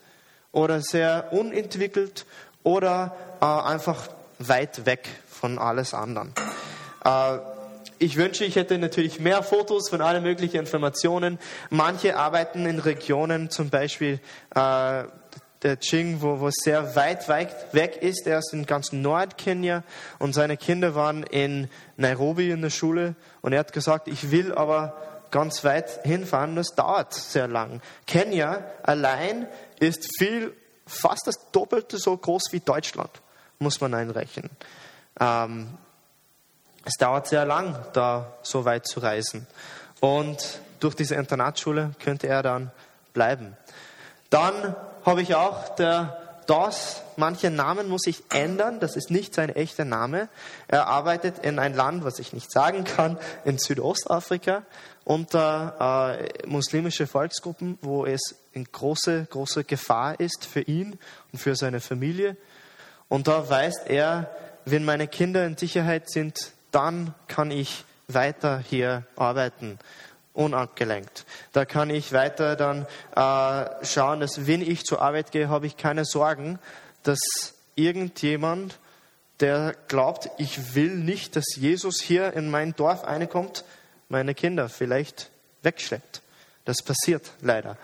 oder 0.52 0.80
sehr 0.80 1.32
unentwickelt 1.32 2.26
oder 2.62 3.16
äh, 3.40 3.44
einfach 3.44 4.08
weit 4.38 4.86
weg 4.86 5.08
von 5.28 5.58
alles 5.58 5.94
anderen. 5.94 6.32
Äh, 7.04 7.38
ich 7.98 8.16
wünsche, 8.16 8.44
ich 8.44 8.56
hätte 8.56 8.78
natürlich 8.78 9.20
mehr 9.20 9.42
Fotos 9.42 9.90
von 9.90 10.00
allen 10.00 10.22
möglichen 10.22 10.56
Informationen. 10.56 11.38
Manche 11.68 12.16
arbeiten 12.16 12.64
in 12.64 12.78
Regionen, 12.78 13.50
zum 13.50 13.68
Beispiel 13.68 14.20
äh, 14.54 15.04
der 15.62 15.78
Ching, 15.78 16.22
wo, 16.22 16.40
wo 16.40 16.50
sehr 16.50 16.96
weit, 16.96 17.28
weit 17.28 17.74
weg 17.74 17.98
ist. 18.02 18.26
Er 18.26 18.38
ist 18.38 18.52
in 18.52 18.66
ganz 18.66 18.92
Nordkenia 18.92 19.82
und 20.18 20.32
seine 20.32 20.56
Kinder 20.56 20.94
waren 20.94 21.22
in 21.22 21.68
Nairobi 21.96 22.50
in 22.50 22.62
der 22.62 22.70
Schule 22.70 23.14
und 23.42 23.52
er 23.52 23.60
hat 23.60 23.72
gesagt, 23.72 24.08
ich 24.08 24.30
will 24.30 24.54
aber 24.54 24.96
ganz 25.30 25.62
weit 25.64 26.00
hinfahren, 26.04 26.56
das 26.56 26.74
dauert 26.74 27.14
sehr 27.14 27.46
lang. 27.46 27.80
Kenia 28.06 28.64
allein 28.82 29.46
ist 29.78 30.08
viel, 30.18 30.54
fast 30.86 31.26
das 31.26 31.50
Doppelte 31.52 31.98
so 31.98 32.16
groß 32.16 32.52
wie 32.52 32.60
Deutschland, 32.60 33.10
muss 33.58 33.80
man 33.80 33.94
einrechnen. 33.94 34.50
Ähm, 35.20 35.68
es 36.84 36.94
dauert 36.94 37.28
sehr 37.28 37.44
lang, 37.44 37.78
da 37.92 38.38
so 38.42 38.64
weit 38.64 38.86
zu 38.86 39.00
reisen. 39.00 39.46
Und 40.00 40.60
durch 40.80 40.94
diese 40.94 41.14
Internatsschule 41.14 41.92
könnte 42.02 42.26
er 42.26 42.42
dann 42.42 42.72
bleiben. 43.12 43.56
Dann 44.30 44.74
habe 45.04 45.22
ich 45.22 45.34
auch 45.34 45.74
der 45.76 46.20
DOS, 46.46 47.02
manche 47.16 47.48
Namen 47.48 47.88
muss 47.88 48.06
ich 48.06 48.24
ändern, 48.28 48.80
das 48.80 48.96
ist 48.96 49.10
nicht 49.10 49.34
sein 49.34 49.50
echter 49.50 49.84
Name. 49.84 50.28
Er 50.66 50.88
arbeitet 50.88 51.38
in 51.38 51.60
ein 51.60 51.74
Land, 51.74 52.04
was 52.04 52.18
ich 52.18 52.32
nicht 52.32 52.50
sagen 52.50 52.82
kann, 52.82 53.18
in 53.44 53.58
Südostafrika 53.58 54.64
unter 55.04 56.18
äh, 56.18 56.46
muslimische 56.48 57.06
Volksgruppen, 57.06 57.78
wo 57.82 58.04
es 58.04 58.34
in 58.52 58.64
große, 58.64 59.28
große 59.30 59.62
Gefahr 59.62 60.18
ist 60.18 60.44
für 60.44 60.62
ihn 60.62 60.98
und 61.32 61.38
für 61.38 61.54
seine 61.54 61.78
Familie. 61.78 62.36
Und 63.08 63.28
da 63.28 63.48
weiß 63.48 63.82
er, 63.86 64.30
wenn 64.64 64.84
meine 64.84 65.06
Kinder 65.06 65.46
in 65.46 65.56
Sicherheit 65.56 66.10
sind, 66.10 66.52
dann 66.72 67.14
kann 67.28 67.52
ich 67.52 67.84
weiter 68.08 68.58
hier 68.58 69.04
arbeiten 69.14 69.78
unabgelenkt. 70.32 71.24
Da 71.52 71.64
kann 71.64 71.90
ich 71.90 72.12
weiter 72.12 72.56
dann 72.56 72.86
äh, 73.16 73.84
schauen, 73.84 74.20
dass 74.20 74.46
wenn 74.46 74.62
ich 74.62 74.84
zur 74.84 75.02
Arbeit 75.02 75.32
gehe, 75.32 75.48
habe 75.48 75.66
ich 75.66 75.76
keine 75.76 76.04
Sorgen, 76.04 76.58
dass 77.02 77.18
irgendjemand, 77.74 78.78
der 79.40 79.74
glaubt, 79.88 80.30
ich 80.38 80.74
will 80.74 80.94
nicht, 80.94 81.36
dass 81.36 81.56
Jesus 81.56 82.00
hier 82.00 82.34
in 82.34 82.50
mein 82.50 82.74
Dorf 82.76 83.04
einkommt, 83.04 83.64
meine 84.08 84.34
Kinder 84.34 84.68
vielleicht 84.68 85.30
wegschleppt. 85.62 86.22
Das 86.64 86.82
passiert 86.82 87.30
leider. 87.40 87.76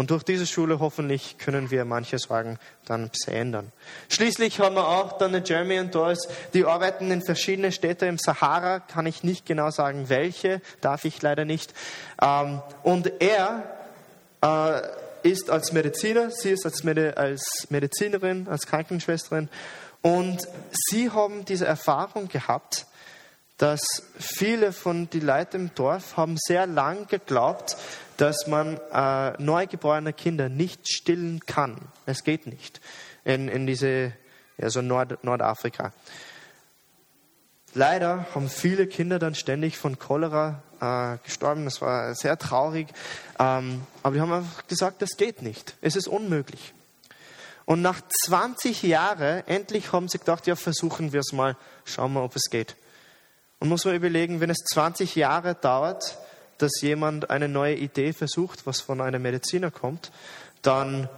Und 0.00 0.10
durch 0.10 0.22
diese 0.22 0.46
Schule 0.46 0.80
hoffentlich 0.80 1.36
können 1.36 1.70
wir 1.70 1.84
manche 1.84 2.18
Sorgen 2.18 2.58
dann 2.86 3.10
ändern. 3.26 3.70
Schließlich 4.08 4.58
haben 4.58 4.76
wir 4.76 4.88
auch 4.88 5.18
dann 5.18 5.44
Jeremy 5.44 5.78
und 5.78 5.94
Doris, 5.94 6.26
die 6.54 6.64
arbeiten 6.64 7.10
in 7.10 7.20
verschiedenen 7.20 7.70
Städten 7.70 8.08
im 8.08 8.16
Sahara, 8.16 8.80
kann 8.80 9.04
ich 9.04 9.24
nicht 9.24 9.44
genau 9.44 9.70
sagen, 9.70 10.08
welche, 10.08 10.62
darf 10.80 11.04
ich 11.04 11.20
leider 11.20 11.44
nicht. 11.44 11.74
Ähm, 12.22 12.62
und 12.82 13.12
er 13.20 13.62
äh, 14.42 15.28
ist 15.28 15.50
als 15.50 15.74
Mediziner, 15.74 16.30
sie 16.30 16.52
ist 16.52 16.64
als, 16.64 16.82
Medizinerin, 17.68 18.48
als 18.48 18.66
Krankenschwesterin 18.66 19.50
und 20.00 20.48
sie 20.72 21.10
haben 21.10 21.44
diese 21.44 21.66
Erfahrung 21.66 22.28
gehabt, 22.28 22.86
dass 23.58 23.82
viele 24.18 24.72
von 24.72 25.10
den 25.10 25.26
Leuten 25.26 25.56
im 25.56 25.74
Dorf 25.74 26.16
haben 26.16 26.38
sehr 26.38 26.66
lang 26.66 27.06
geglaubt, 27.08 27.76
dass 28.20 28.46
man 28.46 28.78
äh, 28.92 29.42
neugeborene 29.42 30.12
Kinder 30.12 30.50
nicht 30.50 30.92
stillen 30.92 31.40
kann. 31.46 31.78
Es 32.04 32.22
geht 32.22 32.46
nicht 32.46 32.80
in, 33.24 33.48
in 33.48 33.66
diese, 33.66 34.12
also 34.60 34.82
Nord, 34.82 35.24
Nordafrika. 35.24 35.94
Leider 37.72 38.26
haben 38.34 38.50
viele 38.50 38.86
Kinder 38.86 39.18
dann 39.18 39.34
ständig 39.34 39.78
von 39.78 39.98
Cholera 39.98 40.62
äh, 40.80 41.24
gestorben. 41.24 41.64
Das 41.64 41.80
war 41.80 42.14
sehr 42.14 42.36
traurig. 42.36 42.88
Ähm, 43.38 43.82
aber 44.02 44.14
die 44.14 44.20
haben 44.20 44.32
einfach 44.32 44.66
gesagt, 44.66 45.00
das 45.00 45.16
geht 45.16 45.40
nicht. 45.40 45.76
Es 45.80 45.96
ist 45.96 46.08
unmöglich. 46.08 46.74
Und 47.64 47.80
nach 47.80 48.02
20 48.26 48.82
Jahren 48.82 49.46
endlich 49.46 49.92
haben 49.92 50.08
sie 50.08 50.18
gedacht, 50.18 50.46
ja, 50.46 50.56
versuchen 50.56 51.12
wir 51.12 51.20
es 51.20 51.32
mal, 51.32 51.56
schauen 51.84 52.12
wir, 52.12 52.22
ob 52.22 52.36
es 52.36 52.50
geht. 52.50 52.76
Und 53.60 53.68
muss 53.68 53.84
man 53.84 53.94
überlegen, 53.94 54.40
wenn 54.40 54.50
es 54.50 54.58
20 54.72 55.14
Jahre 55.14 55.54
dauert, 55.54 56.18
dass 56.62 56.80
jemand 56.80 57.30
eine 57.30 57.48
neue 57.48 57.74
Idee 57.74 58.12
versucht, 58.12 58.66
was 58.66 58.80
von 58.80 59.00
einem 59.00 59.22
Mediziner 59.22 59.70
kommt, 59.70 60.10
dann 60.62 61.08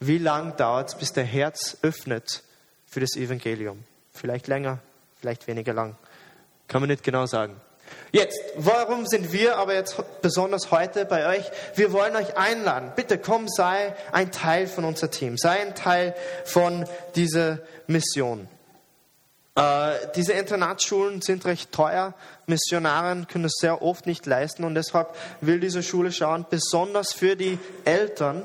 wie 0.00 0.18
lang 0.18 0.56
dauert 0.56 0.88
es, 0.88 0.94
bis 0.96 1.12
der 1.12 1.24
Herz 1.24 1.76
öffnet 1.82 2.42
für 2.86 3.00
das 3.00 3.14
Evangelium? 3.16 3.84
Vielleicht 4.12 4.48
länger, 4.48 4.80
vielleicht 5.20 5.46
weniger 5.46 5.72
lang. 5.72 5.96
Kann 6.66 6.82
man 6.82 6.88
nicht 6.90 7.04
genau 7.04 7.26
sagen. 7.26 7.60
Jetzt, 8.10 8.38
warum 8.56 9.06
sind 9.06 9.32
wir 9.32 9.58
aber 9.58 9.74
jetzt 9.74 9.96
besonders 10.20 10.70
heute 10.70 11.04
bei 11.04 11.38
euch? 11.38 11.50
Wir 11.74 11.92
wollen 11.92 12.16
euch 12.16 12.36
einladen. 12.36 12.92
Bitte 12.96 13.18
komm, 13.18 13.48
sei 13.48 13.94
ein 14.12 14.32
Teil 14.32 14.66
von 14.66 14.84
unser 14.84 15.10
Team. 15.10 15.38
Sei 15.38 15.60
ein 15.60 15.74
Teil 15.74 16.14
von 16.44 16.84
dieser 17.14 17.60
Mission. 17.86 18.48
Äh, 19.54 19.92
diese 20.16 20.32
Internatsschulen 20.32 21.20
sind 21.20 21.44
recht 21.44 21.72
teuer. 21.72 22.14
Missionaren 22.46 23.26
können 23.26 23.44
es 23.44 23.56
sehr 23.60 23.82
oft 23.82 24.06
nicht 24.06 24.24
leisten 24.24 24.64
und 24.64 24.74
deshalb 24.74 25.14
will 25.40 25.60
diese 25.60 25.82
Schule 25.82 26.10
schauen, 26.10 26.46
besonders 26.48 27.12
für 27.12 27.36
die 27.36 27.58
Eltern, 27.84 28.42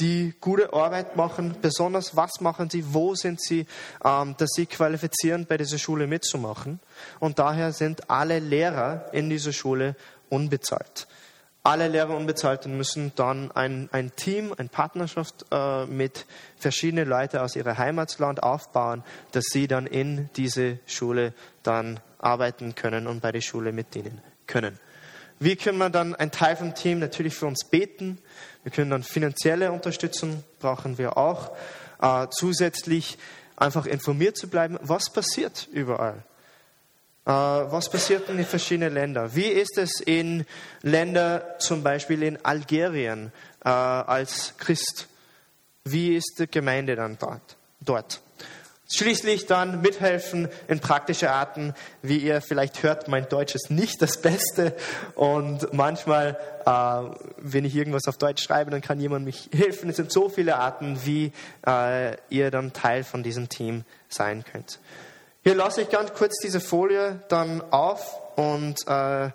die 0.00 0.34
gute 0.40 0.72
Arbeit 0.72 1.14
machen, 1.14 1.54
besonders 1.60 2.16
was 2.16 2.40
machen 2.40 2.70
sie, 2.70 2.94
wo 2.94 3.14
sind 3.14 3.40
sie, 3.40 3.66
ähm, 4.04 4.34
dass 4.38 4.50
sie 4.54 4.66
qualifizieren, 4.66 5.46
bei 5.46 5.56
dieser 5.56 5.78
Schule 5.78 6.06
mitzumachen. 6.06 6.80
Und 7.20 7.38
daher 7.38 7.72
sind 7.72 8.10
alle 8.10 8.38
Lehrer 8.38 9.06
in 9.12 9.30
dieser 9.30 9.52
Schule 9.52 9.94
unbezahlt. 10.30 11.06
Alle 11.62 11.88
Lehrer 11.88 12.16
unbezahlt 12.16 12.64
und 12.64 12.76
müssen 12.76 13.12
dann 13.16 13.50
ein, 13.52 13.88
ein 13.92 14.14
Team, 14.16 14.54
eine 14.56 14.68
Partnerschaft 14.68 15.44
äh, 15.50 15.84
mit 15.86 16.26
verschiedenen 16.56 17.08
Leuten 17.08 17.38
aus 17.38 17.54
ihrem 17.54 17.76
Heimatland 17.76 18.42
aufbauen, 18.42 19.04
dass 19.32 19.44
sie 19.50 19.68
dann 19.68 19.86
in 19.86 20.30
diese 20.36 20.78
Schule 20.86 21.34
dann 21.62 22.00
arbeiten 22.18 22.74
können 22.74 23.06
und 23.06 23.20
bei 23.20 23.32
der 23.32 23.42
Schule 23.42 23.72
mitdienen 23.72 24.22
können. 24.46 24.78
Wie 25.38 25.56
können 25.56 25.78
wir 25.78 25.90
dann 25.90 26.14
ein 26.14 26.30
Teil 26.30 26.56
vom 26.56 26.74
Team 26.74 26.98
natürlich 26.98 27.34
für 27.34 27.46
uns 27.46 27.64
beten? 27.64 28.18
Wir 28.62 28.72
können 28.72 28.90
dann 28.90 29.02
finanzielle 29.02 29.72
Unterstützung 29.72 30.44
brauchen 30.58 30.98
wir 30.98 31.16
auch. 31.16 31.50
Äh, 32.00 32.26
zusätzlich 32.30 33.18
einfach 33.56 33.86
informiert 33.86 34.36
zu 34.36 34.48
bleiben, 34.48 34.78
was 34.82 35.10
passiert 35.12 35.68
überall. 35.72 36.24
Äh, 37.30 37.32
was 37.32 37.88
passiert 37.88 38.28
in 38.28 38.38
den 38.38 38.46
verschiedenen 38.46 38.92
Ländern? 38.92 39.30
Wie 39.36 39.46
ist 39.46 39.78
es 39.78 40.00
in 40.00 40.44
Ländern, 40.82 41.42
zum 41.60 41.84
Beispiel 41.84 42.24
in 42.24 42.44
Algerien, 42.44 43.30
äh, 43.64 43.68
als 43.68 44.54
Christ? 44.58 45.06
Wie 45.84 46.16
ist 46.16 46.40
die 46.40 46.48
Gemeinde 46.48 46.96
dann 46.96 47.18
dort? 47.80 48.20
Schließlich 48.92 49.46
dann 49.46 49.80
mithelfen 49.80 50.48
in 50.66 50.80
praktische 50.80 51.30
Arten. 51.30 51.74
Wie 52.02 52.16
ihr 52.16 52.40
vielleicht 52.40 52.82
hört, 52.82 53.06
mein 53.06 53.28
Deutsch 53.28 53.54
ist 53.54 53.70
nicht 53.70 54.02
das 54.02 54.20
Beste. 54.20 54.74
Und 55.14 55.72
manchmal, 55.72 56.36
äh, 56.66 57.16
wenn 57.36 57.64
ich 57.64 57.76
irgendwas 57.76 58.08
auf 58.08 58.18
Deutsch 58.18 58.42
schreibe, 58.42 58.72
dann 58.72 58.80
kann 58.80 58.98
jemand 58.98 59.24
mich 59.24 59.50
helfen. 59.54 59.88
Es 59.88 59.94
sind 59.94 60.10
so 60.10 60.28
viele 60.28 60.56
Arten, 60.56 60.98
wie 61.04 61.30
ihr 62.30 62.50
dann 62.50 62.72
Teil 62.72 63.04
von 63.04 63.22
diesem 63.22 63.48
Team 63.48 63.84
sein 64.08 64.44
könnt. 64.50 64.80
Hier 65.42 65.54
lasse 65.54 65.80
ich 65.80 65.88
ganz 65.88 66.12
kurz 66.12 66.36
diese 66.42 66.60
Folie 66.60 67.22
dann 67.28 67.62
auf 67.72 68.20
und, 68.36 68.86
äh, 68.86 69.30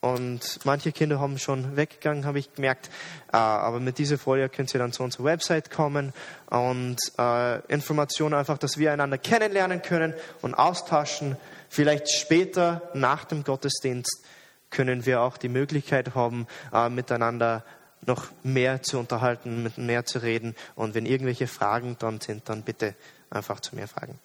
und 0.00 0.60
manche 0.62 0.92
Kinder 0.92 1.18
haben 1.18 1.40
schon 1.40 1.76
weggegangen, 1.76 2.24
habe 2.24 2.38
ich 2.38 2.54
gemerkt. 2.54 2.88
Äh, 3.32 3.36
aber 3.36 3.80
mit 3.80 3.98
dieser 3.98 4.16
Folie 4.16 4.48
könnt 4.48 4.72
ihr 4.72 4.78
dann 4.78 4.92
zu 4.92 5.02
unserer 5.02 5.24
Website 5.24 5.72
kommen 5.72 6.12
und 6.50 6.98
äh, 7.18 7.58
Informationen 7.66 8.34
einfach, 8.34 8.58
dass 8.58 8.78
wir 8.78 8.92
einander 8.92 9.18
kennenlernen 9.18 9.82
können 9.82 10.14
und 10.40 10.54
austauschen. 10.54 11.36
Vielleicht 11.68 12.08
später 12.12 12.88
nach 12.94 13.24
dem 13.24 13.42
Gottesdienst 13.42 14.24
können 14.70 15.04
wir 15.04 15.20
auch 15.20 15.36
die 15.36 15.48
Möglichkeit 15.48 16.14
haben, 16.14 16.46
äh, 16.72 16.88
miteinander 16.88 17.64
noch 18.06 18.26
mehr 18.44 18.82
zu 18.82 19.00
unterhalten, 19.00 19.64
mit 19.64 19.78
mehr 19.78 20.04
zu 20.04 20.20
reden. 20.22 20.54
Und 20.76 20.94
wenn 20.94 21.06
irgendwelche 21.06 21.48
Fragen 21.48 21.96
dann 21.98 22.20
sind, 22.20 22.48
dann 22.48 22.62
bitte 22.62 22.94
einfach 23.30 23.58
zu 23.58 23.74
mir 23.74 23.88
fragen. 23.88 24.20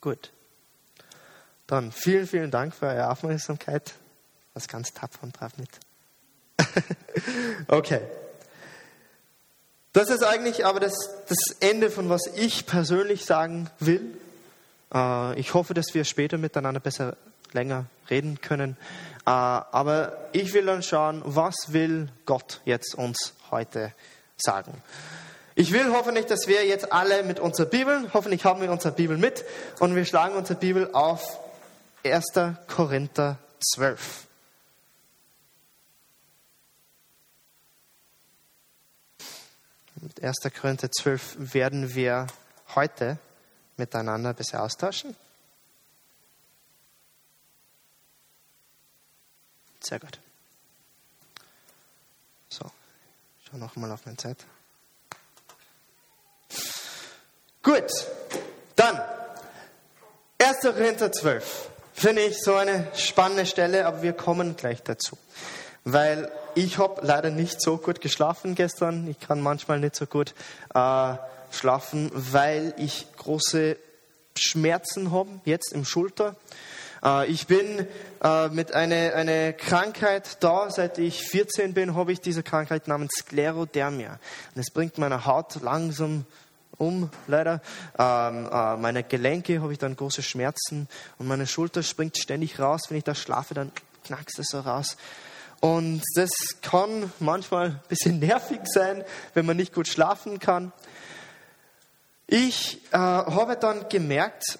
Gut. 0.00 0.32
Dann 1.66 1.92
vielen, 1.92 2.26
vielen 2.26 2.50
Dank 2.50 2.74
für 2.74 2.86
eure 2.86 3.10
Aufmerksamkeit. 3.10 3.94
Was 4.54 4.68
ganz 4.68 4.92
tapfer 4.92 5.22
und 5.22 5.32
brav 5.32 5.52
mit. 5.58 5.68
okay. 7.68 8.00
Das 9.92 10.10
ist 10.10 10.22
eigentlich 10.22 10.64
aber 10.64 10.80
das, 10.80 10.94
das 11.28 11.56
Ende 11.60 11.90
von 11.90 12.08
was 12.08 12.22
ich 12.36 12.66
persönlich 12.66 13.24
sagen 13.24 13.70
will. 13.78 14.16
Äh, 14.92 15.38
ich 15.38 15.54
hoffe, 15.54 15.74
dass 15.74 15.94
wir 15.94 16.04
später 16.04 16.38
miteinander 16.38 16.80
besser 16.80 17.16
länger 17.52 17.86
reden 18.10 18.40
können. 18.40 18.76
Äh, 19.26 19.30
aber 19.30 20.28
ich 20.32 20.54
will 20.54 20.66
dann 20.66 20.82
schauen, 20.82 21.22
was 21.24 21.54
will 21.72 22.08
Gott 22.26 22.60
jetzt 22.64 22.94
uns 22.94 23.34
heute 23.50 23.92
sagen. 24.36 24.82
Ich 25.58 25.72
will 25.72 25.90
hoffentlich, 25.90 26.26
dass 26.26 26.46
wir 26.46 26.64
jetzt 26.64 26.92
alle 26.92 27.24
mit 27.24 27.40
unserer 27.40 27.66
Bibel, 27.66 28.08
hoffentlich 28.14 28.44
haben 28.44 28.60
wir 28.60 28.70
unsere 28.70 28.94
Bibel 28.94 29.18
mit 29.18 29.44
und 29.80 29.96
wir 29.96 30.04
schlagen 30.04 30.36
unsere 30.36 30.56
Bibel 30.56 30.94
auf 30.94 31.40
1. 32.04 32.26
Korinther 32.68 33.40
12. 33.58 34.28
Mit 40.00 40.22
1. 40.22 40.36
Korinther 40.60 40.92
12 40.92 41.52
werden 41.52 41.92
wir 41.92 42.28
heute 42.76 43.18
miteinander 43.76 44.30
ein 44.30 44.36
bisschen 44.36 44.60
austauschen. 44.60 45.16
Sehr 49.80 49.98
gut. 49.98 50.20
So, 52.48 52.64
ich 53.40 53.48
schaue 53.48 53.58
nochmal 53.58 53.90
auf 53.90 54.06
meine 54.06 54.18
Zeit. 54.18 54.46
Gut, 57.68 58.06
dann 58.76 58.98
1. 60.38 60.60
Korinther 60.62 61.12
12. 61.12 61.68
Finde 61.92 62.22
ich 62.22 62.38
so 62.42 62.54
eine 62.54 62.86
spannende 62.94 63.44
Stelle, 63.44 63.84
aber 63.84 64.00
wir 64.00 64.14
kommen 64.14 64.56
gleich 64.56 64.82
dazu. 64.82 65.18
Weil 65.84 66.32
ich 66.54 66.78
habe 66.78 67.02
leider 67.04 67.28
nicht 67.28 67.60
so 67.60 67.76
gut 67.76 68.00
geschlafen 68.00 68.54
gestern. 68.54 69.06
Ich 69.06 69.20
kann 69.20 69.42
manchmal 69.42 69.80
nicht 69.80 69.96
so 69.96 70.06
gut 70.06 70.32
äh, 70.74 71.12
schlafen, 71.50 72.10
weil 72.14 72.72
ich 72.78 73.06
große 73.18 73.76
Schmerzen 74.34 75.12
habe, 75.12 75.28
jetzt 75.44 75.74
im 75.74 75.84
Schulter. 75.84 76.36
Äh, 77.04 77.26
ich 77.26 77.48
bin 77.48 77.86
äh, 78.24 78.48
mit 78.48 78.72
einer 78.72 79.14
eine 79.14 79.52
Krankheit 79.52 80.38
da, 80.40 80.70
seit 80.70 80.96
ich 80.96 81.22
14 81.22 81.74
bin, 81.74 81.94
habe 81.94 82.12
ich 82.12 82.22
diese 82.22 82.42
Krankheit 82.42 82.88
namens 82.88 83.12
Sklerodermia. 83.18 84.18
Und 84.54 84.58
es 84.58 84.70
bringt 84.70 84.96
meine 84.96 85.26
Haut 85.26 85.60
langsam 85.60 86.24
um, 86.78 87.10
leider. 87.26 87.60
Ähm, 87.98 88.48
äh, 88.50 88.76
meine 88.76 89.02
Gelenke 89.02 89.60
habe 89.60 89.72
ich 89.72 89.78
dann 89.78 89.96
große 89.96 90.22
Schmerzen 90.22 90.88
und 91.18 91.26
meine 91.26 91.46
Schulter 91.46 91.82
springt 91.82 92.16
ständig 92.16 92.58
raus. 92.58 92.82
Wenn 92.88 92.96
ich 92.96 93.04
da 93.04 93.14
schlafe, 93.14 93.54
dann 93.54 93.72
knackst 94.04 94.38
es 94.38 94.48
so 94.48 94.60
raus. 94.60 94.96
Und 95.60 96.02
das 96.14 96.30
kann 96.62 97.12
manchmal 97.18 97.66
ein 97.66 97.80
bisschen 97.88 98.18
nervig 98.20 98.60
sein, 98.64 99.04
wenn 99.34 99.44
man 99.44 99.56
nicht 99.56 99.74
gut 99.74 99.88
schlafen 99.88 100.38
kann. 100.38 100.72
Ich 102.26 102.80
äh, 102.92 102.96
habe 102.98 103.56
dann 103.56 103.88
gemerkt, 103.88 104.58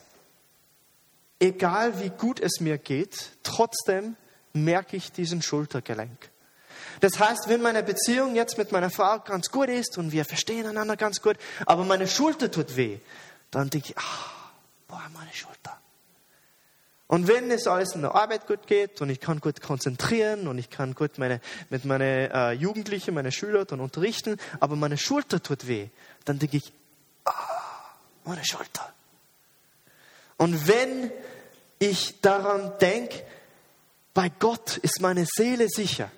egal 1.39 2.01
wie 2.01 2.11
gut 2.11 2.41
es 2.41 2.61
mir 2.61 2.79
geht, 2.79 3.33
trotzdem 3.43 4.17
merke 4.53 4.97
ich 4.97 5.13
diesen 5.13 5.43
Schultergelenk. 5.43 6.31
Das 7.01 7.19
heißt, 7.19 7.49
wenn 7.49 7.63
meine 7.63 7.83
Beziehung 7.83 8.35
jetzt 8.35 8.59
mit 8.59 8.73
meiner 8.73 8.91
Frau 8.91 9.19
ganz 9.21 9.51
gut 9.51 9.69
ist 9.69 9.99
und 9.99 10.13
wir 10.13 10.25
verstehen 10.25 10.67
einander 10.67 10.97
ganz 10.97 11.23
gut, 11.23 11.37
aber 11.67 11.85
meine 11.85 12.09
Schulter 12.09 12.51
tut 12.51 12.77
weh, 12.77 12.99
dann 13.51 13.71
denke 13.71 13.91
ich, 13.91 13.99
ah, 13.99 14.03
boah, 14.89 15.03
meine 15.15 15.33
Schulter. 15.33 15.79
Und 17.07 17.27
wenn 17.27 17.51
es 17.51 17.67
alles 17.67 17.95
in 17.95 18.03
der 18.03 18.15
Arbeit 18.15 18.47
gut 18.47 18.67
geht 18.67 19.01
und 19.01 19.09
ich 19.09 19.19
kann 19.19 19.41
gut 19.41 19.63
konzentrieren 19.63 20.47
und 20.47 20.59
ich 20.59 20.69
kann 20.69 20.95
gut 20.95 21.17
meine, 21.17 21.41
mit 21.71 21.87
meinen 21.87 22.31
äh, 22.31 22.53
Jugendlichen, 22.53 23.15
meine 23.15 23.33
Schüler 23.33 23.65
dann 23.65 23.81
unterrichten, 23.81 24.37
aber 24.61 24.77
meine 24.77 24.99
Schulter 24.99 25.43
tut 25.43 25.67
weh, 25.67 25.89
dann 26.27 26.39
denke 26.39 26.59
ich, 26.59 26.71
ah, 27.25 27.33
meine 28.25 28.45
Schulter. 28.45 28.93
Und 30.37 30.69
wenn 30.69 31.11
ich 31.79 32.21
daran 32.21 32.73
denke, 32.79 33.25
bei 34.13 34.31
Gott 34.39 34.77
ist 34.77 35.01
meine 35.01 35.25
Seele 35.27 35.69
sicher, 35.69 36.11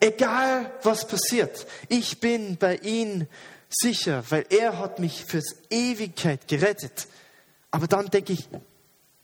Egal 0.00 0.72
was 0.82 1.06
passiert, 1.06 1.66
ich 1.88 2.20
bin 2.20 2.56
bei 2.56 2.76
ihm 2.76 3.26
sicher, 3.68 4.24
weil 4.30 4.46
er 4.50 4.78
hat 4.78 4.98
mich 4.98 5.24
fürs 5.24 5.56
Ewigkeit 5.70 6.48
gerettet. 6.48 7.08
Aber 7.70 7.86
dann 7.86 8.06
denke 8.06 8.32
ich, 8.32 8.48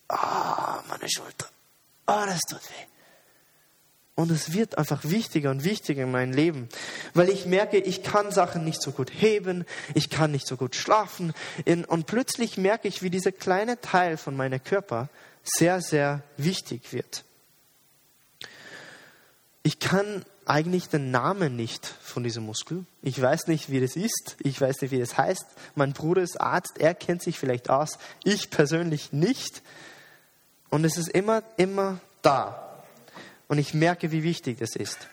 ah, 0.08 0.78
oh, 0.78 0.82
meine 0.88 1.10
Schulter, 1.10 1.48
ah, 2.06 2.22
oh, 2.22 2.26
das 2.26 2.40
tut 2.40 2.60
weh. 2.60 2.86
Und 4.14 4.30
es 4.30 4.52
wird 4.52 4.76
einfach 4.76 5.00
wichtiger 5.04 5.50
und 5.50 5.64
wichtiger 5.64 6.02
in 6.02 6.10
meinem 6.10 6.34
Leben, 6.34 6.68
weil 7.14 7.30
ich 7.30 7.46
merke, 7.46 7.78
ich 7.78 8.02
kann 8.02 8.30
Sachen 8.30 8.62
nicht 8.62 8.82
so 8.82 8.92
gut 8.92 9.10
heben, 9.10 9.64
ich 9.94 10.10
kann 10.10 10.32
nicht 10.32 10.46
so 10.46 10.58
gut 10.58 10.76
schlafen. 10.76 11.32
Und 11.86 12.06
plötzlich 12.06 12.58
merke 12.58 12.88
ich, 12.88 13.02
wie 13.02 13.08
dieser 13.08 13.32
kleine 13.32 13.80
Teil 13.80 14.18
von 14.18 14.36
meinem 14.36 14.62
Körper 14.62 15.08
sehr, 15.42 15.80
sehr 15.80 16.22
wichtig 16.36 16.92
wird. 16.92 17.24
Ich 19.62 19.78
kann 19.78 20.24
eigentlich 20.46 20.88
den 20.88 21.10
Namen 21.10 21.56
nicht 21.56 21.86
von 21.86 22.22
diesem 22.24 22.44
Muskel. 22.44 22.84
Ich 23.02 23.20
weiß 23.20 23.46
nicht, 23.46 23.70
wie 23.70 23.80
das 23.80 23.96
ist. 23.96 24.36
Ich 24.40 24.60
weiß 24.60 24.80
nicht, 24.80 24.90
wie 24.90 24.98
das 24.98 25.16
heißt. 25.16 25.44
Mein 25.74 25.92
Bruder 25.92 26.22
ist 26.22 26.40
Arzt. 26.40 26.78
Er 26.78 26.94
kennt 26.94 27.22
sich 27.22 27.38
vielleicht 27.38 27.70
aus. 27.70 27.98
Ich 28.24 28.50
persönlich 28.50 29.12
nicht. 29.12 29.62
Und 30.70 30.84
es 30.84 30.96
ist 30.96 31.08
immer, 31.08 31.42
immer 31.56 32.00
da. 32.22 32.82
Und 33.48 33.58
ich 33.58 33.74
merke, 33.74 34.12
wie 34.12 34.22
wichtig 34.22 34.58
das 34.58 34.76
ist. 34.76 35.08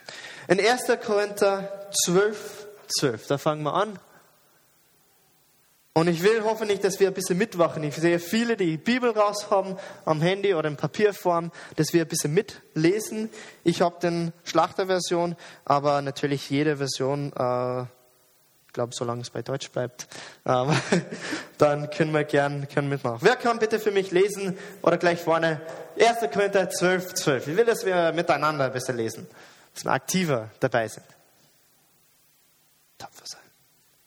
In 0.48 0.60
1. 0.60 0.84
Korinther 1.06 1.89
12, 2.06 2.68
12, 3.00 3.28
da 3.28 3.38
fangen 3.38 3.63
wir 3.63 3.74
an. 3.74 4.00
Und 5.93 6.08
ich 6.08 6.23
will 6.23 6.43
hoffentlich, 6.43 6.80
dass 6.80 6.99
wir 6.99 7.08
ein 7.08 7.13
bisschen 7.13 7.38
mitwachen. 7.38 7.84
Ich 7.84 7.95
sehe 7.95 8.19
viele, 8.19 8.56
die, 8.56 8.65
die 8.65 8.78
Bibel 8.78 9.10
raus 9.10 9.49
haben, 9.49 9.75
am 10.06 10.21
Handy 10.21 10.54
oder 10.54 10.69
in 10.69 10.78
Papierform, 10.78 11.52
dass 11.75 11.93
wir 11.93 12.04
ein 12.04 12.08
bisschen 12.08 12.34
mitlesen. 12.34 13.30
Ich 13.63 13.82
habe 13.82 13.99
den 13.99 14.32
Schlachterversion, 14.43 15.36
aber 15.65 16.02
natürlich 16.02 16.49
jede 16.49 16.78
Version, 16.78 17.34
äh, 17.36 17.82
ich 17.82 18.73
glaube, 18.73 18.93
solange 18.93 19.23
es 19.23 19.32
bei 19.32 19.41
Deutsch 19.41 19.71
bleibt, 19.71 20.08
äh, 20.45 20.65
dann 21.58 21.89
können 21.89 22.13
wir 22.13 22.23
gern 22.23 22.67
können 22.69 22.88
mitmachen. 22.88 23.19
Wer 23.21 23.36
kann 23.36 23.60
bitte 23.60 23.80
für 23.80 23.91
mich 23.91 24.12
lesen 24.12 24.58
oder 24.84 24.97
gleich 24.97 25.19
vorne 25.19 25.60
1. 25.99 26.32
Korinther 26.32 26.69
12, 26.69 27.15
12. 27.15 27.47
Ich 27.47 27.58
will, 27.58 27.65
dass 27.65 27.86
wir 27.86 28.13
miteinander 28.13 28.65
ein 28.65 28.73
bisschen 28.73 28.95
lesen. 28.95 29.28
unterstützen, 29.80 29.89
aktiver 29.89 30.49
dabei 30.60 30.88
sind. 30.88 31.06
Tapfer 32.97 33.25
sein. 33.25 33.41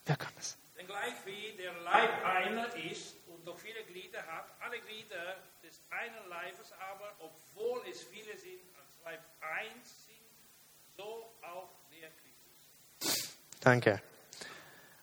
Wer 0.07 0.17
kann 0.17 0.33
das? 0.37 0.57
Denn 0.77 0.87
gleich 0.87 1.15
wie 1.25 1.57
der 1.57 1.73
Leib 1.93 2.25
einer 2.25 2.75
ist 2.91 3.17
und 3.27 3.47
doch 3.47 3.59
viele 3.59 3.83
Glieder 3.85 4.21
hat, 4.27 4.47
alle 4.61 4.81
Glieder 4.81 5.37
des 5.63 5.79
einen 5.91 6.29
Leibes 6.31 6.73
aber, 6.91 7.13
obwohl 7.21 7.83
es 7.91 8.03
viele 8.03 8.37
sind, 8.39 8.61
als 8.79 8.99
Leib 9.05 9.21
eins 9.41 10.07
sind, 10.07 10.97
so 10.97 11.35
auch 11.43 11.69
der 11.91 12.09
Christus. 12.11 13.37
Danke. 13.61 14.01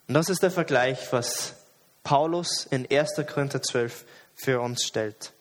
Und 0.08 0.16
das 0.16 0.30
ist 0.30 0.42
der 0.42 0.50
Vergleich, 0.50 1.12
was 1.12 1.56
Paulus 2.02 2.66
in 2.66 2.88
1. 2.92 3.24
Korinther 3.28 3.62
12 3.62 4.06
für 4.34 4.60
uns 4.60 4.84
stellt. 4.84 5.34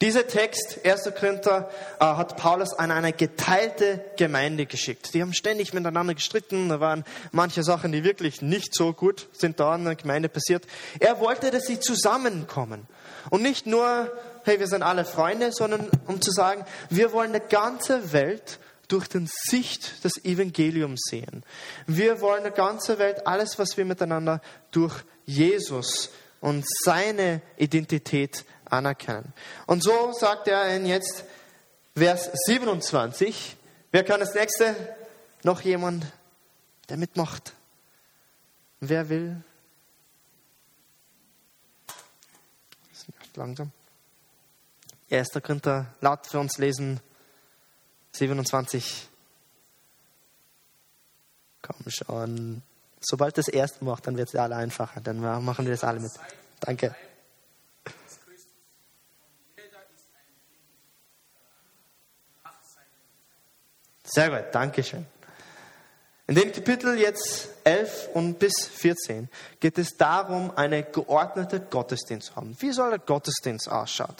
Dieser 0.00 0.26
Text, 0.26 0.80
1. 0.84 1.12
Korinther, 1.18 1.70
äh, 1.98 2.04
hat 2.04 2.36
Paulus 2.36 2.72
an 2.72 2.90
eine 2.90 3.12
geteilte 3.12 4.04
Gemeinde 4.16 4.66
geschickt. 4.66 5.14
Die 5.14 5.22
haben 5.22 5.34
ständig 5.34 5.72
miteinander 5.72 6.14
gestritten. 6.14 6.68
Da 6.68 6.80
waren 6.80 7.04
manche 7.32 7.62
Sachen, 7.62 7.92
die 7.92 8.04
wirklich 8.04 8.42
nicht 8.42 8.74
so 8.74 8.92
gut 8.92 9.28
sind 9.32 9.60
da 9.60 9.74
in 9.74 9.84
der 9.84 9.96
Gemeinde 9.96 10.28
passiert. 10.28 10.66
Er 10.98 11.20
wollte, 11.20 11.50
dass 11.50 11.66
sie 11.66 11.80
zusammenkommen. 11.80 12.86
Und 13.30 13.42
nicht 13.42 13.66
nur, 13.66 14.10
hey, 14.44 14.58
wir 14.58 14.66
sind 14.66 14.82
alle 14.82 15.04
Freunde, 15.04 15.52
sondern 15.52 15.88
um 16.06 16.20
zu 16.20 16.30
sagen, 16.30 16.64
wir 16.88 17.12
wollen 17.12 17.30
eine 17.30 17.40
ganze 17.40 18.12
Welt 18.12 18.58
durch 18.88 19.08
den 19.08 19.28
Sicht 19.48 20.04
des 20.04 20.24
Evangeliums 20.24 21.00
sehen. 21.08 21.44
Wir 21.86 22.20
wollen 22.20 22.44
eine 22.44 22.52
ganze 22.52 22.98
Welt, 22.98 23.26
alles, 23.26 23.58
was 23.58 23.76
wir 23.76 23.84
miteinander 23.84 24.40
durch 24.72 24.94
Jesus 25.26 26.10
und 26.40 26.64
seine 26.84 27.42
Identität 27.56 28.44
anerkennen. 28.70 29.32
Und 29.66 29.82
so 29.82 30.12
sagt 30.12 30.48
er 30.48 30.74
in 30.74 30.86
jetzt 30.86 31.24
Vers 31.96 32.30
27, 32.46 33.56
wer 33.90 34.04
kann 34.04 34.20
das 34.20 34.34
nächste? 34.34 34.74
Noch 35.42 35.60
jemand, 35.62 36.06
der 36.88 36.96
mitmacht? 36.96 37.54
Wer 38.80 39.08
will? 39.08 39.42
Langsam. 43.36 43.70
1. 45.10 45.28
Korinther 45.42 45.86
laut 46.00 46.26
für 46.26 46.38
uns 46.38 46.58
lesen, 46.58 47.00
27. 48.12 49.08
Komm 51.62 51.76
schon. 51.88 52.62
Sobald 53.00 53.38
das 53.38 53.48
erste 53.48 53.84
macht, 53.84 54.06
dann 54.06 54.16
wird 54.16 54.28
es 54.28 54.34
alle 54.34 54.56
einfacher. 54.56 55.00
Dann 55.00 55.20
machen 55.20 55.64
wir 55.64 55.72
das 55.72 55.84
alle 55.84 56.00
mit. 56.00 56.12
Danke. 56.60 56.94
Sehr 64.12 64.28
gut, 64.28 64.46
danke 64.52 64.82
schön. 64.82 65.06
In 66.26 66.34
dem 66.34 66.52
Kapitel 66.52 66.98
jetzt 66.98 67.48
11 67.62 68.08
und 68.14 68.40
bis 68.40 68.66
14 68.66 69.28
geht 69.60 69.78
es 69.78 69.96
darum, 69.96 70.50
eine 70.56 70.82
geordnete 70.82 71.60
Gottesdienst 71.60 72.28
zu 72.28 72.36
haben. 72.36 72.56
Wie 72.58 72.72
soll 72.72 72.90
der 72.90 72.98
Gottesdienst 72.98 73.70
ausschauen? 73.70 74.16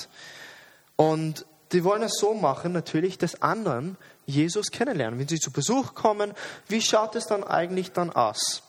Und 0.94 1.44
die 1.72 1.83
wollen 1.83 2.03
es 2.03 2.18
so 2.18 2.35
machen, 2.35 2.72
natürlich, 2.72 3.18
dass 3.18 3.42
anderen 3.42 3.96
Jesus 4.26 4.70
kennenlernen. 4.70 5.18
Wenn 5.18 5.26
sie 5.26 5.40
zu 5.40 5.50
Besuch 5.50 5.94
kommen, 5.94 6.35
wie 6.68 6.83
schaut 6.83 7.16
es 7.16 7.26
dann 7.26 7.42
eigentlich 7.42 7.90
dann 7.90 8.11
aus? 8.11 8.62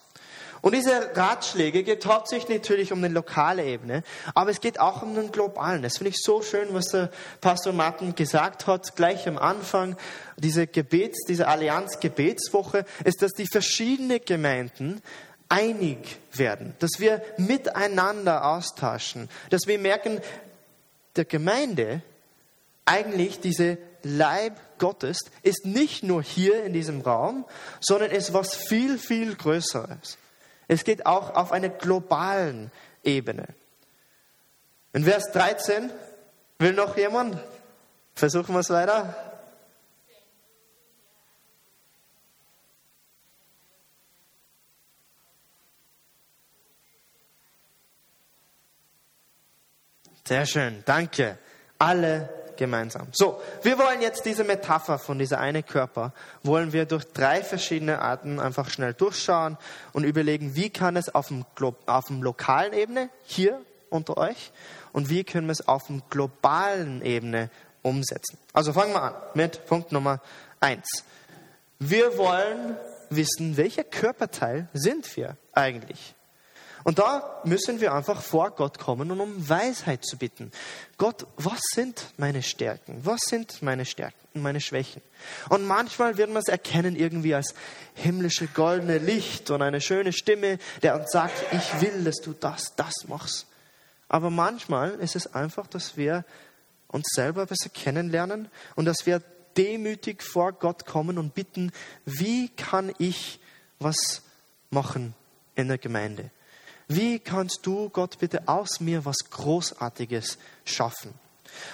Und 0.62 0.76
diese 0.76 1.16
Ratschläge 1.16 1.84
geht 1.84 2.06
hauptsächlich 2.06 2.60
natürlich 2.60 2.94
um 2.94 3.00
eine 3.00 3.14
lokale 3.14 3.66
Ebene, 3.66 4.04
aber 4.36 4.52
es 4.52 4.62
geht 4.62 4.80
auch 4.80 5.02
um 5.02 5.16
den 5.16 5.32
globalen. 5.32 5.82
Das 5.82 5.98
finde 5.98 6.12
ich 6.12 6.22
so 6.22 6.44
schön, 6.44 6.68
was 6.72 6.86
der 6.88 7.10
Pastor 7.42 7.74
Martin 7.74 8.14
gesagt 8.14 8.68
hat, 8.68 8.96
gleich 8.96 9.28
am 9.28 9.40
Anfang 9.40 9.98
diese 10.38 10.68
Gebets, 10.68 11.26
diese 11.28 11.48
Allianz-Gebetswoche, 11.48 12.86
ist, 13.04 13.24
dass 13.24 13.32
die 13.32 13.48
verschiedenen 13.48 14.20
Gemeinden 14.24 15.02
einig 15.50 16.20
werden, 16.32 16.76
dass 16.80 16.92
wir 17.00 17.22
miteinander 17.38 18.46
austauschen, 18.46 19.30
dass 19.50 19.68
wir 19.68 19.80
merken, 19.80 20.22
der 21.16 21.26
Gemeinde 21.26 22.02
eigentlich 22.86 23.40
diese 23.40 23.78
Leib 24.04 24.60
Gottes 24.78 25.20
ist 25.44 25.66
nicht 25.66 26.04
nur 26.04 26.24
hier 26.24 26.64
in 26.64 26.74
diesem 26.74 27.02
Raum, 27.02 27.46
sondern 27.82 28.12
ist 28.12 28.34
was 28.34 28.56
viel, 28.56 28.98
viel 28.98 29.36
Größeres. 29.36 30.18
Es 30.72 30.86
geht 30.86 31.06
auch 31.06 31.36
auf 31.36 31.52
einer 31.52 31.68
globalen 31.68 32.72
Ebene. 33.04 33.46
In 34.94 35.04
Vers 35.04 35.30
13 35.34 35.92
will 36.60 36.72
noch 36.72 36.96
jemand? 36.96 37.38
Versuchen 38.16 38.56
wir 38.56 38.62
es 38.62 38.70
weiter. 38.70 39.14
Sehr 50.26 50.46
schön, 50.46 50.84
danke. 50.86 51.38
Alle 51.80 52.30
gemeinsam. 52.62 53.08
So, 53.12 53.42
wir 53.64 53.80
wollen 53.80 54.02
jetzt 54.02 54.24
diese 54.24 54.44
Metapher 54.44 55.00
von 55.00 55.18
dieser 55.18 55.40
eine 55.40 55.64
Körper, 55.64 56.14
wollen 56.44 56.74
wir 56.74 56.86
durch 56.86 57.06
drei 57.12 57.42
verschiedene 57.42 58.00
Arten 58.00 58.40
einfach 58.40 58.70
schnell 58.70 58.94
durchschauen 58.94 59.58
und 59.94 60.04
überlegen, 60.04 60.56
wie 60.56 60.70
kann 60.70 60.96
es 60.96 61.14
auf 61.14 61.30
dem, 61.30 61.44
auf 61.88 62.06
dem 62.06 62.22
lokalen 62.22 62.74
Ebene 62.74 63.10
hier 63.24 63.60
unter 63.90 64.16
euch 64.18 64.52
und 64.94 65.10
wie 65.10 65.24
können 65.24 65.48
wir 65.48 65.54
es 65.54 65.68
auf 65.68 65.88
dem 65.88 66.04
globalen 66.12 67.02
Ebene 67.02 67.50
umsetzen. 67.82 68.38
Also 68.54 68.74
fangen 68.74 68.94
wir 68.94 69.02
an 69.02 69.16
mit 69.34 69.66
Punkt 69.66 69.92
Nummer 69.92 70.22
eins. 70.60 70.88
Wir 71.80 72.16
wollen 72.20 72.78
wissen, 73.10 73.58
welcher 73.58 73.84
Körperteil 73.84 74.68
sind 74.74 75.18
wir 75.18 75.36
eigentlich? 75.54 76.14
Und 76.84 77.00
da 77.00 77.42
müssen 77.44 77.80
wir 77.80 77.94
einfach 77.94 78.22
vor 78.22 78.52
Gott 78.52 78.80
kommen 78.80 79.12
und 79.12 79.20
um 79.20 79.50
Weisheit 79.50 80.04
zu 80.04 80.18
bitten. 80.18 80.52
Gott, 80.98 81.28
was 81.38 81.60
sind 81.74 82.08
meine 82.18 82.42
Stärken? 82.42 83.00
Was 83.04 83.22
sind 83.22 83.62
meine 83.62 83.86
Stärken 83.86 84.18
und 84.34 84.42
meine 84.42 84.62
Schwächen? 84.62 85.02
Und 85.50 85.68
manchmal 85.68 86.18
wird 86.18 86.30
man 86.30 86.42
es 86.42 86.48
erkennen 86.48 86.96
irgendwie 86.96 87.36
als 87.36 87.54
himmlische 87.94 88.48
goldene 88.48 88.98
Licht 88.98 89.52
und 89.52 89.62
eine 89.62 89.82
schöne 89.82 90.14
Stimme, 90.14 90.58
der 90.82 91.00
uns 91.00 91.12
sagt, 91.12 91.34
ich 91.52 91.82
will, 91.82 92.04
dass 92.04 92.18
du 92.18 92.34
das, 92.34 92.76
das 92.76 92.94
machst. 93.08 93.48
Aber 94.08 94.30
manchmal 94.30 94.92
ist 95.00 95.16
es 95.16 95.34
einfach, 95.34 95.68
dass 95.68 95.98
wir 95.98 96.26
uns 96.88 97.08
selber 97.14 97.46
besser 97.46 97.70
kennenlernen 97.70 98.50
und 98.76 98.86
dass 98.86 99.06
wir 99.06 99.22
demütig 99.58 100.24
vor 100.24 100.54
Gott 100.54 100.86
kommen 100.86 101.18
und 101.18 101.34
bitten, 101.34 101.72
wie 102.06 102.50
kann 102.50 102.94
ich 102.98 103.40
was 103.80 104.22
machen 104.70 105.14
in 105.56 105.68
der 105.68 105.78
Gemeinde? 105.78 106.32
Wie 106.94 107.20
kannst 107.20 107.66
du, 107.66 107.88
Gott, 107.88 108.20
bitte 108.20 108.50
aus 108.50 108.82
mir 108.82 109.06
was 109.06 109.18
Großartiges 109.30 110.38
schaffen? 110.66 111.14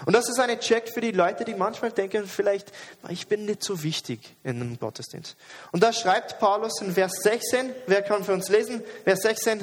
Und 0.05 0.13
das 0.13 0.29
ist 0.29 0.39
eine 0.39 0.59
Check 0.59 0.89
für 0.93 1.01
die 1.01 1.11
Leute, 1.11 1.43
die 1.43 1.55
manchmal 1.55 1.91
denken, 1.91 2.27
vielleicht, 2.27 2.71
ich 3.09 3.27
bin 3.27 3.45
nicht 3.45 3.63
so 3.63 3.81
wichtig 3.81 4.35
in 4.43 4.61
einem 4.61 4.79
Gottesdienst. 4.79 5.35
Und 5.71 5.81
da 5.81 5.91
schreibt 5.91 6.37
Paulus 6.37 6.81
in 6.81 6.93
Vers 6.93 7.13
16, 7.23 7.73
wer 7.87 8.03
kann 8.03 8.23
für 8.23 8.33
uns 8.33 8.49
lesen? 8.49 8.83
Vers 9.05 9.21
16. 9.21 9.61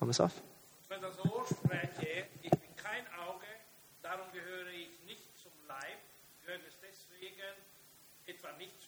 Haben 0.00 0.08
wir 0.08 0.10
es 0.10 0.20
auf? 0.20 0.32
Wenn 0.88 1.02
das 1.02 1.16
Ohr 1.24 1.46
spreche, 1.46 2.26
ich 2.42 2.50
bin 2.50 2.76
kein 2.76 3.06
Auge, 3.28 3.46
darum 4.02 4.26
gehöre 4.32 4.66
ich 4.70 4.90
nicht 5.06 5.22
zum 5.40 5.52
Leib, 5.68 5.98
gehöre 6.44 6.58
es 6.66 6.74
deswegen 6.82 7.54
etwa 8.26 8.50
nicht 8.58 8.81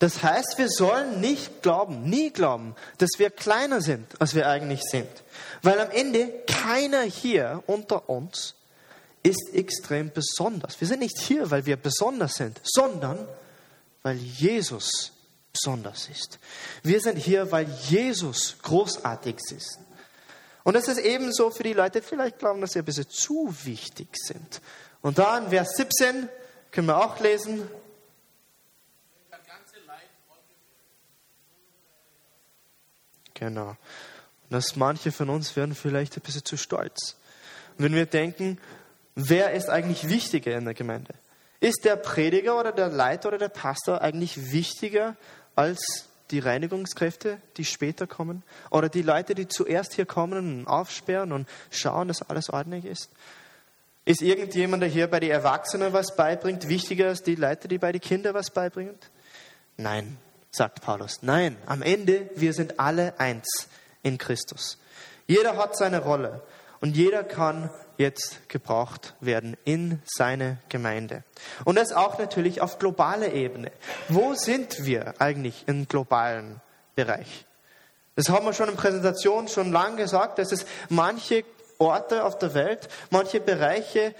das 0.00 0.22
heißt, 0.22 0.54
wir 0.56 0.70
sollen 0.70 1.20
nicht 1.20 1.62
glauben, 1.62 2.08
nie 2.08 2.30
glauben, 2.30 2.74
dass 2.96 3.10
wir 3.18 3.28
kleiner 3.28 3.82
sind, 3.82 4.18
als 4.18 4.34
wir 4.34 4.48
eigentlich 4.48 4.80
sind. 4.82 5.10
Weil 5.62 5.78
am 5.78 5.90
Ende 5.90 6.32
keiner 6.46 7.02
hier 7.02 7.62
unter 7.66 8.08
uns 8.08 8.54
ist 9.22 9.52
extrem 9.52 10.10
besonders. 10.10 10.80
Wir 10.80 10.88
sind 10.88 11.00
nicht 11.00 11.18
hier, 11.18 11.50
weil 11.50 11.66
wir 11.66 11.76
besonders 11.76 12.36
sind, 12.36 12.62
sondern 12.64 13.18
weil 14.02 14.16
Jesus 14.16 15.12
besonders 15.52 16.08
ist. 16.08 16.38
Wir 16.82 17.02
sind 17.02 17.18
hier, 17.18 17.52
weil 17.52 17.66
Jesus 17.88 18.56
großartig 18.62 19.36
ist. 19.54 19.80
Und 20.64 20.74
das 20.74 20.88
ist 20.88 20.98
ebenso 20.98 21.50
für 21.50 21.62
die 21.62 21.74
Leute, 21.74 22.00
die 22.00 22.06
vielleicht 22.06 22.38
glauben, 22.38 22.62
dass 22.62 22.72
sie 22.72 22.78
ein 22.78 22.86
bisschen 22.86 23.10
zu 23.10 23.54
wichtig 23.64 24.08
sind. 24.14 24.62
Und 25.02 25.18
da 25.18 25.36
in 25.36 25.50
Vers 25.50 25.72
17 25.76 26.26
können 26.70 26.86
wir 26.86 27.04
auch 27.04 27.20
lesen, 27.20 27.68
Genau. 33.40 33.70
Und 33.70 33.76
dass 34.50 34.76
manche 34.76 35.10
von 35.10 35.30
uns 35.30 35.56
werden 35.56 35.74
vielleicht 35.74 36.16
ein 36.16 36.20
bisschen 36.20 36.44
zu 36.44 36.56
stolz. 36.56 37.16
wenn 37.78 37.94
wir 37.94 38.04
denken, 38.04 38.58
wer 39.14 39.52
ist 39.52 39.70
eigentlich 39.70 40.08
wichtiger 40.08 40.56
in 40.56 40.66
der 40.66 40.74
Gemeinde? 40.74 41.14
Ist 41.60 41.84
der 41.84 41.96
Prediger 41.96 42.58
oder 42.60 42.72
der 42.72 42.88
Leiter 42.88 43.28
oder 43.28 43.38
der 43.38 43.48
Pastor 43.48 44.02
eigentlich 44.02 44.52
wichtiger 44.52 45.16
als 45.56 46.08
die 46.30 46.38
Reinigungskräfte, 46.38 47.38
die 47.56 47.64
später 47.64 48.06
kommen? 48.06 48.42
Oder 48.70 48.90
die 48.90 49.02
Leute, 49.02 49.34
die 49.34 49.48
zuerst 49.48 49.94
hier 49.94 50.06
kommen 50.06 50.60
und 50.60 50.66
aufsperren 50.66 51.32
und 51.32 51.48
schauen, 51.70 52.08
dass 52.08 52.22
alles 52.22 52.50
ordentlich 52.50 52.84
ist? 52.84 53.08
Ist 54.04 54.20
irgendjemand, 54.20 54.82
der 54.82 54.90
hier 54.90 55.06
bei 55.06 55.20
den 55.20 55.30
Erwachsenen 55.30 55.94
was 55.94 56.14
beibringt, 56.16 56.68
wichtiger 56.68 57.08
als 57.08 57.22
die 57.22 57.34
Leute, 57.34 57.68
die 57.68 57.78
bei 57.78 57.92
den 57.92 58.00
Kindern 58.00 58.34
was 58.34 58.50
beibringen? 58.50 58.98
Nein, 59.76 60.18
sagt 60.50 60.82
Paulus. 60.82 61.20
Nein, 61.22 61.56
am 61.66 61.82
Ende, 61.82 62.30
wir 62.34 62.52
sind 62.52 62.80
alle 62.80 63.18
eins 63.18 63.68
in 64.02 64.18
Christus. 64.18 64.78
Jeder 65.26 65.56
hat 65.56 65.76
seine 65.76 66.00
Rolle 66.02 66.42
und 66.80 66.96
jeder 66.96 67.22
kann 67.22 67.70
jetzt 67.98 68.48
gebraucht 68.48 69.14
werden 69.20 69.56
in 69.64 70.02
seine 70.06 70.58
Gemeinde. 70.68 71.22
Und 71.64 71.76
das 71.76 71.92
auch 71.92 72.18
natürlich 72.18 72.62
auf 72.62 72.78
globaler 72.78 73.32
Ebene. 73.32 73.70
Wo 74.08 74.34
sind 74.34 74.84
wir 74.84 75.20
eigentlich 75.20 75.64
im 75.66 75.86
globalen 75.86 76.60
Bereich? 76.94 77.44
Das 78.16 78.28
haben 78.28 78.46
wir 78.46 78.54
schon 78.54 78.70
in 78.70 78.76
Präsentation 78.76 79.48
schon 79.48 79.70
lange 79.70 79.96
gesagt, 79.96 80.38
dass 80.38 80.50
es 80.50 80.66
manche 80.88 81.44
Orte 81.78 82.24
auf 82.24 82.38
der 82.38 82.54
Welt, 82.54 82.88
manche 83.10 83.40
Bereiche 83.40 84.06
ein 84.06 84.14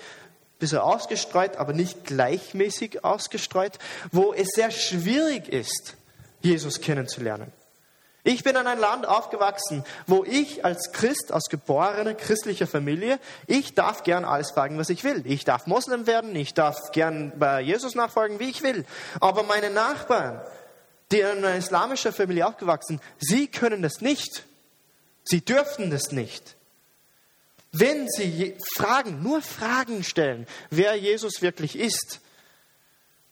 bisschen 0.59 0.79
ausgestreut, 0.79 1.57
aber 1.57 1.73
nicht 1.73 2.05
gleichmäßig 2.05 3.05
ausgestreut, 3.05 3.79
wo 4.13 4.33
es 4.33 4.49
sehr 4.55 4.71
schwierig 4.71 5.49
ist, 5.49 5.97
Jesus 6.43 6.81
kennenzulernen. 6.81 7.53
Ich 8.23 8.45
bin 8.45 8.55
in 8.55 8.67
ein 8.67 8.79
Land 8.79 9.07
aufgewachsen, 9.07 9.83
wo 10.07 10.25
ich 10.25 10.63
als 10.63 10.93
Christ, 10.93 11.33
aus 11.33 11.45
geborener 11.49 12.13
christlicher 12.15 12.67
Familie, 12.67 13.19
ich 13.47 13.75
darf 13.75 14.03
gern 14.03 14.27
alles 14.27 14.51
fragen, 14.51 14.77
was 14.77 14.91
ich 14.91 15.05
will. 15.05 15.23
Ich 15.25 15.45
darf 15.45 15.67
Moslem 15.67 16.07
werden, 16.07 16.37
ich 16.37 16.53
darf 16.53 16.93
gern 16.93 17.33
bei 17.39 17.63
Jesus 17.63 17.95
nachfolgen, 17.95 18.39
wie 18.39 18.51
ich 18.51 18.63
will. 18.63 18.85
Aber 19.21 19.43
meine 19.43 19.71
Nachbarn, 19.71 20.43
die 21.11 21.21
in 21.21 21.39
einer 21.39 21.57
islamischen 21.57 22.13
Familie 22.13 22.47
aufgewachsen, 22.47 23.01
sie 23.19 23.47
können 23.47 23.81
das 23.81 24.03
nicht. 24.03 24.45
Sie 25.25 25.43
dürfen 25.43 25.91
das 25.91 26.13
nicht. 26.13 26.57
Wenn 27.73 28.09
sie 28.09 28.57
Fragen, 28.77 29.23
nur 29.23 29.41
Fragen 29.41 30.05
stellen, 30.05 30.47
wer 30.71 30.95
Jesus 30.97 31.41
wirklich 31.41 31.79
ist, 31.79 32.21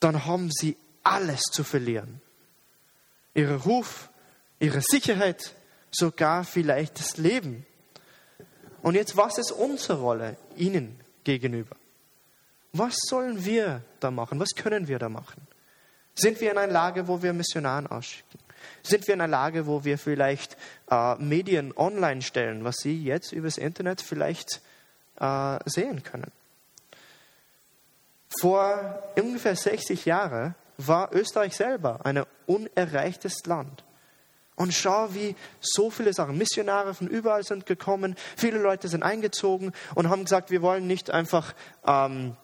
dann 0.01 0.25
haben 0.25 0.51
sie 0.51 0.77
alles 1.03 1.42
zu 1.53 1.62
verlieren. 1.62 2.23
Ihre 3.38 3.55
Ruf, 3.55 4.11
ihre 4.59 4.81
Sicherheit, 4.81 5.55
sogar 5.92 6.42
vielleicht 6.42 6.98
das 6.98 7.18
Leben. 7.18 7.64
Und 8.83 8.96
jetzt, 8.96 9.16
was 9.16 9.38
ist 9.38 9.53
unsere 9.53 10.01
Rolle 10.01 10.37
ihnen 10.57 10.98
gegenüber? 11.22 11.77
Was 12.72 12.96
sollen 13.07 13.44
wir 13.44 13.83
da 14.01 14.11
machen? 14.11 14.40
Was 14.40 14.57
können 14.57 14.88
wir 14.88 14.98
da 14.98 15.09
machen? 15.09 15.40
Sind 16.16 16.40
wir 16.40 16.51
in 16.51 16.59
einer 16.59 16.72
Lage, 16.72 17.07
wo 17.07 17.22
wir 17.22 17.33
Missionaren 17.33 17.87
ausschicken? 17.87 18.40
Sind 18.83 19.07
wir 19.07 19.14
in 19.14 19.20
einer 19.20 19.31
Lage, 19.31 19.68
wo 19.68 19.85
wir 19.85 19.98
vielleicht 19.98 20.57
äh, 20.90 21.14
Medien 21.14 21.72
online 21.77 22.22
stellen, 22.22 22.64
was 22.64 22.79
Sie 22.79 23.05
jetzt 23.05 23.31
übers 23.31 23.57
Internet 23.57 24.01
vielleicht 24.01 24.61
äh, 25.20 25.59
sehen 25.64 26.03
können? 26.03 26.33
Vor 28.40 29.01
ungefähr 29.16 29.55
60 29.55 30.07
Jahren 30.07 30.57
war 30.79 31.12
Österreich 31.12 31.55
selber 31.55 32.01
ein 32.05 32.25
unerreichtes 32.47 33.45
Land. 33.45 33.85
Und 34.57 34.75
schau, 34.75 35.14
wie 35.14 35.37
so 35.61 35.88
viele 35.91 36.12
Sachen, 36.12 36.37
Missionare 36.37 36.95
von 36.95 37.07
überall 37.07 37.45
sind 37.45 37.67
gekommen, 37.67 38.17
viele 38.37 38.59
Leute 38.59 38.88
sind 38.88 39.05
eingezogen 39.05 39.73
und 39.95 40.09
haben 40.09 40.25
gesagt, 40.25 40.51
wir 40.51 40.62
wollen 40.62 40.87
nicht 40.88 41.11
einfach 41.11 41.55
ähm, 41.87 42.37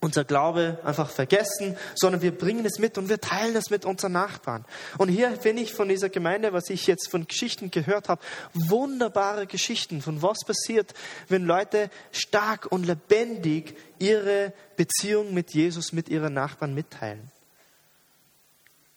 unser 0.00 0.24
Glaube 0.24 0.78
einfach 0.84 1.10
vergessen, 1.10 1.76
sondern 1.94 2.22
wir 2.22 2.36
bringen 2.36 2.64
es 2.64 2.78
mit 2.78 2.96
und 2.98 3.08
wir 3.08 3.20
teilen 3.20 3.56
es 3.56 3.68
mit 3.68 3.84
unseren 3.84 4.12
Nachbarn. 4.12 4.64
Und 4.96 5.08
hier 5.08 5.32
finde 5.32 5.62
ich 5.62 5.74
von 5.74 5.88
dieser 5.88 6.08
Gemeinde, 6.08 6.52
was 6.52 6.70
ich 6.70 6.86
jetzt 6.86 7.10
von 7.10 7.26
Geschichten 7.26 7.72
gehört 7.72 8.08
habe, 8.08 8.22
wunderbare 8.54 9.48
Geschichten 9.48 10.02
von 10.02 10.22
was 10.22 10.38
passiert, 10.46 10.94
wenn 11.28 11.44
Leute 11.44 11.90
stark 12.12 12.70
und 12.70 12.86
lebendig 12.86 13.76
ihre 13.98 14.52
Beziehung 14.76 15.34
mit 15.34 15.52
Jesus, 15.52 15.92
mit 15.92 16.08
ihren 16.08 16.32
Nachbarn 16.32 16.74
mitteilen. 16.74 17.30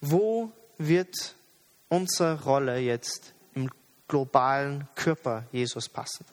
Wo 0.06 0.52
wird 0.76 1.34
unsere 1.88 2.42
Rolle 2.44 2.78
jetzt 2.78 3.32
im 3.54 3.70
globalen 4.06 4.86
Körper 4.94 5.44
Jesus 5.50 5.88
passen? 5.88 6.26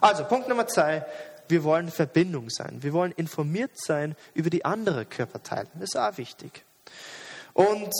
Also 0.00 0.24
Punkt 0.24 0.48
Nummer 0.48 0.68
zwei, 0.68 1.04
wir 1.48 1.64
wollen 1.64 1.90
Verbindung 1.90 2.50
sein. 2.50 2.82
Wir 2.82 2.92
wollen 2.92 3.10
informiert 3.12 3.72
sein 3.74 4.14
über 4.34 4.48
die 4.48 4.64
anderen 4.64 5.08
Körperteile. 5.08 5.68
Das 5.74 5.90
ist 5.94 5.96
auch 5.96 6.16
wichtig. 6.18 6.64
Und 7.52 7.90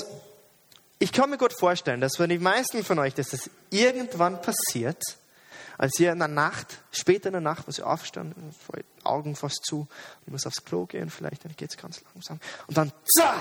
ich 1.00 1.10
kann 1.12 1.30
mir 1.30 1.38
gut 1.38 1.58
vorstellen, 1.58 2.00
dass 2.00 2.16
für 2.16 2.28
die 2.28 2.38
meisten 2.38 2.84
von 2.84 3.00
euch, 3.00 3.14
dass 3.14 3.30
das 3.30 3.50
irgendwann 3.70 4.40
passiert, 4.40 5.02
als 5.78 5.98
ihr 6.00 6.12
in 6.12 6.18
der 6.18 6.28
Nacht, 6.28 6.82
später 6.90 7.26
in 7.26 7.32
der 7.32 7.40
Nacht, 7.40 7.66
muss 7.66 7.78
ihr 7.78 7.86
aufstehen, 7.86 8.34
Augen 9.04 9.36
fast 9.36 9.64
zu, 9.64 9.86
ich 10.26 10.32
muss 10.32 10.46
aufs 10.46 10.64
Klo 10.64 10.86
gehen, 10.86 11.10
vielleicht, 11.10 11.44
dann 11.44 11.54
geht 11.56 11.70
es 11.70 11.76
ganz 11.76 12.02
langsam. 12.14 12.40
Und 12.66 12.76
dann, 12.76 12.92
za, 13.04 13.34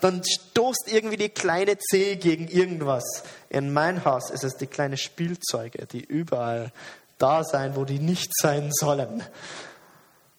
dann 0.00 0.22
stoßt 0.24 0.92
irgendwie 0.92 1.16
die 1.16 1.28
kleine 1.28 1.78
Zehe 1.78 2.16
gegen 2.16 2.48
irgendwas. 2.48 3.04
In 3.48 3.72
mein 3.72 4.04
Haus 4.04 4.30
ist 4.30 4.44
es 4.44 4.56
die 4.56 4.66
kleine 4.66 4.96
Spielzeuge, 4.96 5.86
die 5.86 6.02
überall 6.02 6.72
da 7.18 7.44
sein, 7.44 7.76
wo 7.76 7.84
die 7.84 7.98
nicht 7.98 8.30
sein 8.36 8.70
sollen. 8.72 9.22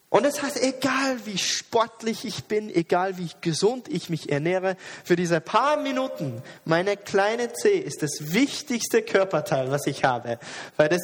Und 0.10 0.24
das 0.24 0.42
heißt, 0.42 0.62
egal 0.64 1.26
wie 1.26 1.38
sportlich 1.38 2.24
ich 2.24 2.46
bin, 2.46 2.74
egal 2.74 3.18
wie 3.18 3.30
gesund 3.42 3.90
ich 3.90 4.10
mich 4.10 4.32
ernähre, 4.32 4.78
für 5.04 5.18
diese 5.18 5.42
paar 5.42 5.76
Minuten, 5.76 6.42
meine 6.64 6.96
kleine 6.96 7.52
Zehe 7.52 7.82
ist 7.82 8.02
das 8.02 8.32
wichtigste 8.34 9.02
Körperteil, 9.02 9.72
was 9.72 9.88
ich 9.88 10.06
habe. 10.06 10.40
Weil 10.78 10.88
das, 10.88 11.02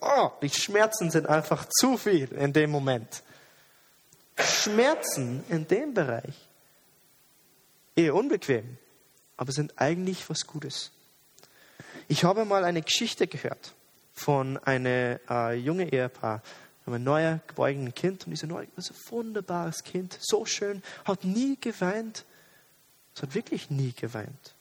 oh, 0.00 0.30
die 0.42 0.50
Schmerzen 0.50 1.10
sind 1.10 1.26
einfach 1.26 1.66
zu 1.68 1.96
viel 1.96 2.32
in 2.32 2.52
dem 2.52 2.70
Moment. 2.70 3.22
Schmerzen 4.38 5.44
in 5.48 5.66
dem 5.66 5.94
Bereich, 5.94 6.34
eher 7.94 8.14
unbequem, 8.14 8.76
aber 9.36 9.52
sind 9.52 9.74
eigentlich 9.76 10.28
was 10.28 10.46
Gutes. 10.46 10.92
Ich 12.08 12.24
habe 12.24 12.44
mal 12.44 12.64
eine 12.64 12.82
Geschichte 12.82 13.26
gehört 13.26 13.72
von 14.12 14.58
einem 14.58 15.18
äh, 15.28 15.54
jungen 15.54 15.88
Ehepaar, 15.88 16.42
ein 16.86 17.02
neuer 17.02 17.40
geborenes 17.46 17.94
Kind 17.94 18.26
und 18.26 18.30
dieser 18.30 18.46
neue, 18.46 18.68
also 18.76 18.94
wunderbares 19.10 19.82
Kind, 19.82 20.16
so 20.20 20.44
schön, 20.44 20.82
hat 21.04 21.24
nie 21.24 21.56
geweint. 21.60 22.24
Es 23.14 23.22
hat 23.22 23.34
wirklich 23.34 23.70
nie 23.70 23.92
geweint. 23.92 24.54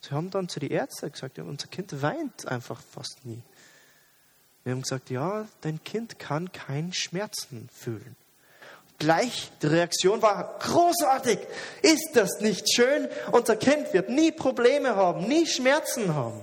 Sie 0.00 0.10
haben 0.10 0.30
dann 0.30 0.48
zu 0.48 0.60
den 0.60 0.70
Ärzten 0.70 1.10
gesagt, 1.10 1.38
ja, 1.38 1.44
unser 1.44 1.68
Kind 1.68 2.02
weint 2.02 2.46
einfach 2.46 2.80
fast 2.80 3.24
nie. 3.24 3.42
Wir 4.64 4.72
haben 4.72 4.82
gesagt, 4.82 5.10
ja, 5.10 5.46
dein 5.60 5.82
Kind 5.82 6.18
kann 6.18 6.52
keinen 6.52 6.92
Schmerzen 6.92 7.68
fühlen. 7.72 8.16
Gleich, 8.98 9.50
die 9.60 9.66
Reaktion 9.66 10.22
war 10.22 10.58
großartig. 10.60 11.38
Ist 11.82 12.10
das 12.14 12.40
nicht 12.40 12.72
schön? 12.72 13.08
Unser 13.32 13.56
Kind 13.56 13.92
wird 13.92 14.08
nie 14.08 14.30
Probleme 14.30 14.94
haben, 14.94 15.26
nie 15.26 15.46
Schmerzen 15.46 16.14
haben. 16.14 16.40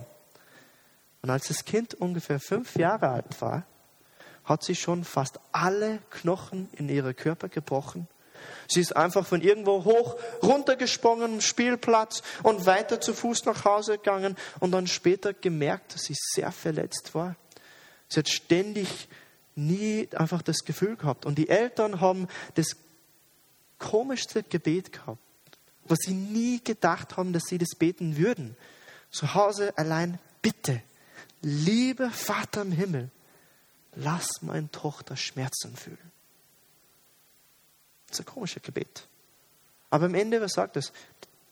Und 1.22 1.30
als 1.30 1.48
das 1.48 1.64
Kind 1.64 1.94
ungefähr 1.94 2.40
fünf 2.40 2.76
Jahre 2.76 3.10
alt 3.10 3.42
war, 3.42 3.64
hat 4.44 4.64
sie 4.64 4.76
schon 4.76 5.04
fast 5.06 5.40
alle 5.52 6.00
Knochen 6.10 6.70
in 6.74 6.90
ihrem 6.90 7.16
Körper 7.16 7.48
gebrochen. 7.48 8.08
Sie 8.68 8.82
ist 8.82 8.96
einfach 8.96 9.26
von 9.26 9.42
irgendwo 9.42 9.86
hoch 9.86 10.18
runtergesprungen 10.44 11.42
Spielplatz 11.42 12.24
und 12.44 12.66
weiter 12.66 13.00
zu 13.00 13.14
Fuß 13.14 13.46
nach 13.46 13.66
Hause 13.66 13.98
gegangen 13.98 14.36
und 14.60 14.72
dann 14.72 14.88
später 14.88 15.34
gemerkt, 15.34 15.94
dass 15.94 16.04
sie 16.04 16.16
sehr 16.16 16.52
verletzt 16.52 17.16
war. 17.16 17.36
Sie 18.10 18.20
hat 18.20 18.30
ständig 18.30 19.08
nie 19.56 20.08
einfach 20.16 20.42
das 20.42 20.66
Gefühl 20.66 20.96
gehabt. 20.96 21.26
Und 21.26 21.38
die 21.38 21.50
Eltern 21.50 22.02
haben 22.02 22.28
das 22.56 22.76
komischste 23.78 24.44
Gebet 24.44 24.92
gehabt, 24.92 25.20
was 25.86 26.00
sie 26.02 26.14
nie 26.14 26.62
gedacht 26.64 27.18
haben, 27.18 27.34
dass 27.34 27.44
sie 27.48 27.58
das 27.58 27.76
beten 27.78 28.18
würden. 28.18 28.56
Zu 29.12 29.34
Hause 29.34 29.78
allein, 29.78 30.20
bitte, 30.42 30.82
lieber 31.42 32.10
Vater 32.12 32.62
im 32.62 32.72
Himmel, 32.72 33.10
lass 33.96 34.42
meine 34.42 34.70
Tochter 34.72 35.16
Schmerzen 35.16 35.76
fühlen. 35.76 36.12
Das 38.08 38.20
ist 38.20 38.26
ein 38.26 38.34
komisches 38.34 38.64
Gebet. 38.64 39.08
Aber 39.90 40.06
am 40.06 40.16
Ende, 40.16 40.42
was 40.42 40.54
sagt 40.54 40.78
es? 40.78 40.92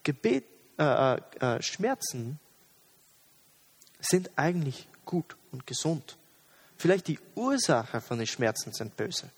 Gebet, 0.04 0.46
äh, 0.78 0.84
äh, 0.84 1.22
äh, 1.39 1.62
Schmerzen 1.62 2.39
sind 4.00 4.30
eigentlich 4.36 4.88
gut 5.06 5.36
und 5.52 5.65
gesund. 5.65 6.17
Vielleicht 6.78 7.08
die 7.08 7.20
Ursache 7.36 8.02
von 8.02 8.18
den 8.18 8.28
Schmerzen 8.28 8.72
sind 8.72 8.96
böse, 8.96 9.30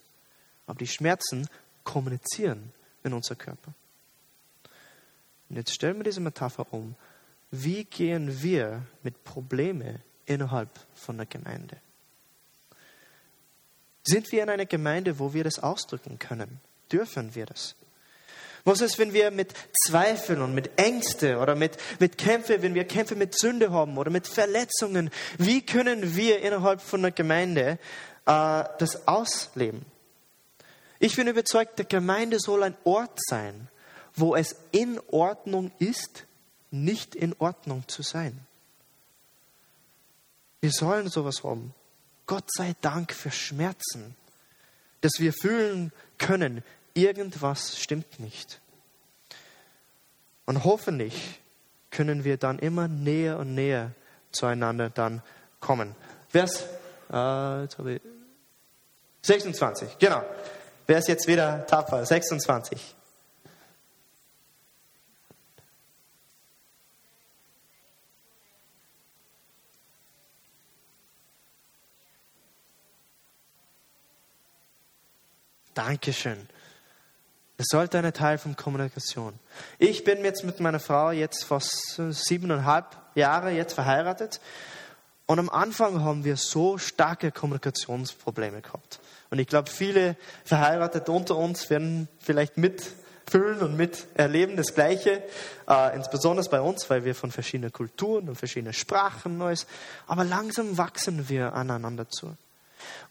aber 0.66 0.78
die 0.78 0.86
Schmerzen 0.86 1.48
kommunizieren 1.84 2.72
in 3.02 3.12
unser 3.12 3.34
Körper. 3.34 3.72
Und 5.48 5.56
jetzt 5.56 5.74
stellen 5.74 5.96
wir 5.96 6.04
diese 6.04 6.20
Metapher 6.20 6.66
um. 6.72 6.94
Wie 7.50 7.84
gehen 7.84 8.42
wir 8.42 8.82
mit 9.02 9.24
Problemen 9.24 10.00
innerhalb 10.26 10.70
von 10.94 11.16
der 11.16 11.26
Gemeinde? 11.26 11.78
Sind 14.04 14.30
wir 14.30 14.42
in 14.42 14.50
einer 14.50 14.66
Gemeinde, 14.66 15.18
wo 15.18 15.34
wir 15.34 15.44
das 15.44 15.58
ausdrücken 15.58 16.18
können? 16.18 16.60
Dürfen 16.92 17.34
wir 17.34 17.46
das? 17.46 17.74
Was 18.64 18.80
ist, 18.80 18.98
wenn 18.98 19.12
wir 19.12 19.30
mit 19.30 19.54
Zweifeln 19.86 20.42
und 20.42 20.54
mit 20.54 20.78
Ängste 20.78 21.38
oder 21.38 21.54
mit, 21.54 21.76
mit 21.98 22.18
Kämpfe, 22.18 22.62
wenn 22.62 22.74
wir 22.74 22.84
Kämpfe 22.84 23.16
mit 23.16 23.38
Sünde 23.38 23.70
haben 23.72 23.96
oder 23.96 24.10
mit 24.10 24.26
Verletzungen, 24.26 25.10
wie 25.38 25.62
können 25.62 26.14
wir 26.14 26.40
innerhalb 26.40 26.80
von 26.80 27.02
der 27.02 27.10
Gemeinde 27.10 27.78
äh, 28.26 28.64
das 28.78 29.08
ausleben? 29.08 29.84
Ich 30.98 31.16
bin 31.16 31.28
überzeugt, 31.28 31.78
der 31.78 31.86
Gemeinde 31.86 32.38
soll 32.38 32.62
ein 32.62 32.76
Ort 32.84 33.18
sein, 33.28 33.68
wo 34.14 34.36
es 34.36 34.56
in 34.72 35.00
Ordnung 35.08 35.72
ist, 35.78 36.24
nicht 36.70 37.14
in 37.14 37.34
Ordnung 37.38 37.88
zu 37.88 38.02
sein. 38.02 38.38
Wir 40.60 40.70
sollen 40.70 41.08
sowas 41.08 41.42
haben. 41.42 41.74
Gott 42.26 42.44
sei 42.54 42.74
Dank 42.82 43.12
für 43.12 43.30
Schmerzen, 43.30 44.14
dass 45.00 45.12
wir 45.18 45.32
fühlen 45.32 45.90
können, 46.18 46.62
irgendwas 46.94 47.78
stimmt 47.78 48.20
nicht. 48.20 48.60
Und 50.46 50.64
hoffentlich 50.64 51.40
können 51.90 52.24
wir 52.24 52.36
dann 52.36 52.58
immer 52.58 52.88
näher 52.88 53.38
und 53.38 53.54
näher 53.54 53.92
zueinander 54.32 54.90
dann 54.90 55.22
kommen. 55.60 55.94
Vers 56.28 56.66
äh, 57.12 57.62
jetzt 57.62 57.78
habe 57.78 57.94
ich 57.94 58.00
26, 59.22 59.98
genau. 59.98 60.22
Wer 60.86 60.98
ist 60.98 61.08
jetzt 61.08 61.26
wieder 61.26 61.66
tapfer? 61.66 62.04
26. 62.04 62.96
Dankeschön. 75.74 76.48
Es 77.60 77.66
sollte 77.68 77.98
ein 77.98 78.10
Teil 78.14 78.38
von 78.38 78.56
Kommunikation. 78.56 79.34
Ich 79.78 80.02
bin 80.02 80.24
jetzt 80.24 80.44
mit 80.44 80.60
meiner 80.60 80.80
Frau 80.80 81.10
jetzt 81.10 81.44
fast 81.44 82.00
siebeneinhalb 82.08 82.86
Jahre 83.14 83.50
jetzt 83.50 83.74
verheiratet. 83.74 84.40
Und 85.26 85.38
am 85.38 85.50
Anfang 85.50 86.02
haben 86.02 86.24
wir 86.24 86.38
so 86.38 86.78
starke 86.78 87.30
Kommunikationsprobleme 87.30 88.62
gehabt. 88.62 89.00
Und 89.28 89.40
ich 89.40 89.46
glaube, 89.46 89.68
viele 89.68 90.16
Verheiratete 90.42 91.12
unter 91.12 91.36
uns 91.36 91.68
werden 91.68 92.08
vielleicht 92.18 92.56
mitfühlen 92.56 93.60
und 93.60 93.76
miterleben 93.76 94.56
das 94.56 94.72
Gleiche, 94.72 95.22
äh, 95.68 95.94
insbesondere 95.94 96.48
bei 96.48 96.62
uns, 96.62 96.88
weil 96.88 97.04
wir 97.04 97.14
von 97.14 97.30
verschiedenen 97.30 97.74
Kulturen 97.74 98.30
und 98.30 98.36
verschiedenen 98.36 98.72
Sprachen 98.72 99.36
neues. 99.36 99.66
Aber 100.06 100.24
langsam 100.24 100.78
wachsen 100.78 101.28
wir 101.28 101.52
aneinander 101.52 102.08
zu. 102.08 102.38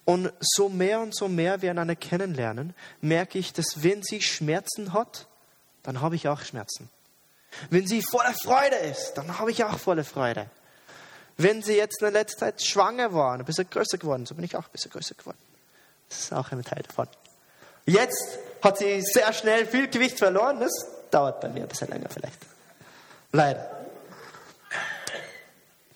Und 0.05 0.31
so 0.39 0.69
mehr 0.69 0.99
und 1.01 1.15
so 1.15 1.27
mehr 1.27 1.61
wir 1.61 1.71
einander 1.71 1.95
kennenlernen, 1.95 2.73
merke 3.01 3.37
ich, 3.37 3.53
dass 3.53 3.83
wenn 3.83 4.01
sie 4.03 4.21
Schmerzen 4.21 4.93
hat, 4.93 5.27
dann 5.83 6.01
habe 6.01 6.15
ich 6.15 6.27
auch 6.27 6.41
Schmerzen. 6.41 6.89
Wenn 7.69 7.87
sie 7.87 8.01
voller 8.01 8.33
Freude 8.33 8.75
ist, 8.75 9.13
dann 9.15 9.39
habe 9.39 9.51
ich 9.51 9.63
auch 9.63 9.79
volle 9.79 10.03
Freude. 10.03 10.47
Wenn 11.37 11.61
sie 11.61 11.77
jetzt 11.77 12.01
in 12.01 12.05
der 12.05 12.11
letzten 12.11 12.39
Zeit 12.39 12.61
schwanger 12.63 13.13
war 13.13 13.33
und 13.33 13.39
ein 13.39 13.45
bisschen 13.45 13.69
größer 13.69 13.97
geworden, 13.97 14.25
so 14.25 14.35
bin 14.35 14.43
ich 14.43 14.55
auch 14.55 14.65
ein 14.65 14.71
bisschen 14.71 14.91
größer 14.91 15.15
geworden. 15.15 15.37
Das 16.09 16.19
ist 16.19 16.33
auch 16.33 16.51
ein 16.51 16.63
Teil 16.63 16.83
davon. 16.83 17.07
Jetzt 17.85 18.39
hat 18.61 18.77
sie 18.77 19.01
sehr 19.01 19.31
schnell 19.33 19.65
viel 19.65 19.87
Gewicht 19.87 20.17
verloren. 20.17 20.59
Das 20.59 20.71
dauert 21.11 21.41
bei 21.41 21.49
mir 21.49 21.61
ein 21.61 21.67
bisschen 21.67 21.87
länger 21.87 22.09
vielleicht. 22.09 22.37
Leider. 23.31 23.69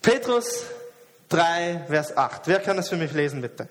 Petrus 0.02 0.66
3, 1.34 1.86
Vers 1.88 2.16
8. 2.16 2.48
Wer 2.48 2.60
kann 2.60 2.78
das 2.78 2.90
für 2.90 2.96
mich 2.96 3.12
lesen, 3.12 3.42
bitte? 3.42 3.68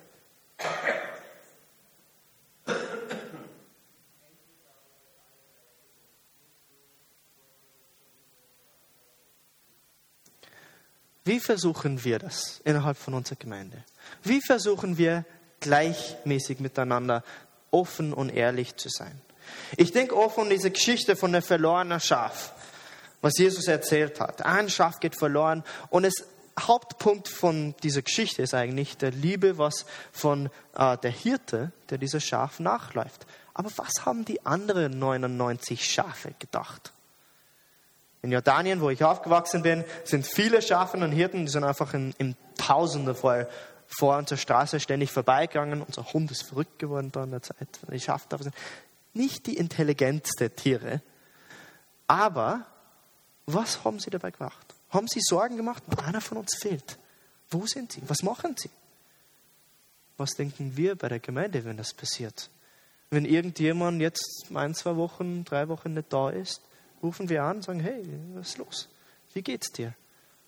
Wie 11.25 11.39
versuchen 11.39 12.03
wir 12.03 12.19
das 12.19 12.61
innerhalb 12.65 12.97
von 12.97 13.15
unserer 13.15 13.37
Gemeinde? 13.37 13.85
Wie 14.25 14.41
versuchen 14.41 14.99
wir 14.99 15.25
gleichmäßig 15.61 16.59
miteinander 16.59 17.23
offen 17.71 18.13
und 18.13 18.31
ehrlich 18.31 18.75
zu 18.75 18.89
sein? 18.89 19.21
Ich 19.77 19.93
denke 19.93 20.17
oft 20.17 20.37
an 20.37 20.51
diese 20.51 20.73
Geschichte 20.73 21.15
von 21.15 21.31
der 21.31 21.43
verlorenen 21.43 22.01
Schaf, 22.01 22.55
was 23.21 23.39
Jesus 23.39 23.69
erzählt 23.69 24.19
hat. 24.19 24.45
Ein 24.45 24.69
Schaf 24.69 24.99
geht 24.99 25.17
verloren 25.17 25.63
und 25.91 26.05
es 26.05 26.27
Hauptpunkt 26.59 27.29
von 27.29 27.75
dieser 27.83 28.03
Geschichte 28.03 28.43
ist 28.43 28.55
eigentlich 28.55 28.97
der 28.97 29.11
Liebe, 29.11 29.59
was 29.59 29.87
von 30.13 30.51
äh, 30.75 30.97
der 30.99 31.11
Hirte, 31.11 31.73
der 31.91 31.99
dieser 31.99 32.21
Schaf 32.21 32.61
nachläuft. 32.61 33.27
Aber 33.55 33.71
was 33.77 34.05
haben 34.05 34.25
die 34.25 34.45
anderen 34.45 34.99
99 34.99 35.85
Schafe 35.85 36.35
gedacht? 36.39 36.93
In 38.23 38.31
Jordanien, 38.31 38.81
wo 38.81 38.91
ich 38.91 39.03
aufgewachsen 39.03 39.63
bin, 39.63 39.85
sind 40.05 40.27
viele 40.27 40.63
Schafe 40.63 40.97
und 40.97 41.13
Hirten, 41.13 41.47
die 41.47 41.51
sind 41.51 41.65
einfach 41.65 41.93
in, 41.95 42.15
in 42.19 42.37
Tausende 42.57 43.15
voll 43.15 43.49
vor 43.89 44.17
unserer 44.17 44.39
Straße 44.39 44.81
ständig 44.81 45.11
vorbeigegangen. 45.11 45.83
Unser 45.83 46.13
Hund 46.13 46.31
ist 46.31 46.45
verrückt 46.45 46.79
geworden 46.79 47.11
da 47.13 47.25
in 47.25 47.31
der 47.31 47.43
Zeit, 47.43 47.69
die 47.91 48.01
Schafe 48.01 48.27
da 48.29 48.39
sind. 48.39 48.55
Nicht 49.13 49.47
die 49.47 49.57
intelligenteste 49.57 50.51
Tiere, 50.51 51.03
aber 52.07 52.67
was 53.47 53.85
haben 53.85 53.99
sie 53.99 54.11
dabei 54.11 54.31
gemacht? 54.31 54.72
Haben 54.93 55.09
sie 55.09 55.21
Sorgen 55.21 55.57
gemacht? 55.57 55.83
Einer 56.07 56.21
von 56.21 56.39
uns 56.39 56.57
fehlt. 56.61 56.99
Wo 57.51 57.67
sind 57.67 57.93
sie? 57.93 58.03
Was 58.07 58.23
machen 58.23 58.55
sie? 58.57 58.71
Was 60.19 60.33
denken 60.33 60.77
wir 60.77 60.95
bei 60.95 61.09
der 61.09 61.19
Gemeinde, 61.19 61.65
wenn 61.65 61.77
das 61.77 61.95
passiert? 61.95 62.51
Wenn 63.11 63.25
irgendjemand 63.25 64.01
jetzt 64.01 64.47
ein, 64.55 64.75
zwei 64.75 64.97
Wochen, 64.97 65.45
drei 65.45 65.69
Wochen 65.69 65.95
nicht 65.95 66.13
da 66.13 66.31
ist, 66.31 66.61
rufen 67.03 67.29
wir 67.29 67.43
an 67.43 67.57
und 67.57 67.63
sagen, 67.63 67.81
hey, 67.81 68.05
was 68.35 68.51
ist 68.51 68.59
los? 68.59 68.89
Wie 69.35 69.43
geht's 69.43 69.73
dir? 69.73 69.95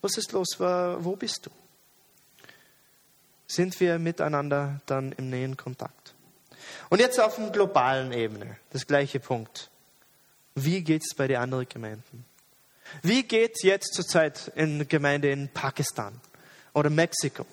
Was 0.00 0.16
ist 0.16 0.32
los? 0.32 0.58
Wo 0.58 1.16
bist 1.16 1.46
du? 1.46 1.50
Sind 3.46 3.78
wir 3.80 3.98
miteinander 3.98 4.80
dann 4.86 5.12
im 5.12 5.30
nähen 5.30 5.56
Kontakt? 5.56 6.14
Und 6.90 7.00
jetzt 7.00 7.20
auf 7.20 7.36
der 7.36 7.50
globalen 7.50 8.12
Ebene, 8.12 8.56
das 8.70 8.86
gleiche 8.86 9.20
Punkt. 9.20 9.70
Wie 10.54 10.82
geht 10.82 11.02
es 11.02 11.14
bei 11.14 11.26
den 11.26 11.38
anderen 11.38 11.68
Gemeinden? 11.68 12.24
Wie 13.02 13.22
geht 13.22 13.62
jetzt 13.62 13.94
zurzeit 13.94 14.52
in 14.54 14.86
Gemeinde 14.88 15.30
in 15.30 15.48
Pakistan 15.48 16.20
oder 16.72 16.90
Mexiko? 16.90 17.46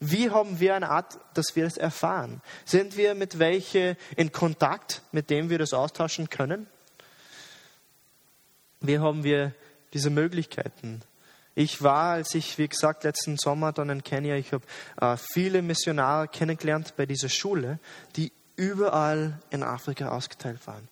Wie 0.00 0.30
haben 0.30 0.60
wir 0.60 0.76
eine 0.76 0.90
Art, 0.90 1.18
dass 1.34 1.56
wir 1.56 1.64
das 1.64 1.76
erfahren? 1.76 2.40
Sind 2.64 2.96
wir 2.96 3.14
mit 3.14 3.38
welche 3.38 3.96
in 4.16 4.30
Kontakt, 4.30 5.02
mit 5.10 5.28
dem 5.28 5.50
wir 5.50 5.58
das 5.58 5.72
austauschen 5.72 6.30
können? 6.30 6.66
Wie 8.80 9.00
haben 9.00 9.24
wir 9.24 9.54
diese 9.92 10.10
Möglichkeiten? 10.10 11.02
Ich 11.56 11.82
war, 11.82 12.12
als 12.12 12.36
ich, 12.36 12.58
wie 12.58 12.68
gesagt, 12.68 13.02
letzten 13.02 13.36
Sommer 13.36 13.72
dann 13.72 13.90
in 13.90 14.04
Kenia, 14.04 14.36
ich 14.36 14.52
habe 14.52 14.64
äh, 15.00 15.16
viele 15.16 15.62
Missionare 15.62 16.28
kennengelernt 16.28 16.94
bei 16.96 17.04
dieser 17.04 17.28
Schule, 17.28 17.80
die 18.14 18.30
überall 18.54 19.40
in 19.50 19.64
Afrika 19.64 20.10
ausgeteilt 20.10 20.64
waren. 20.68 20.86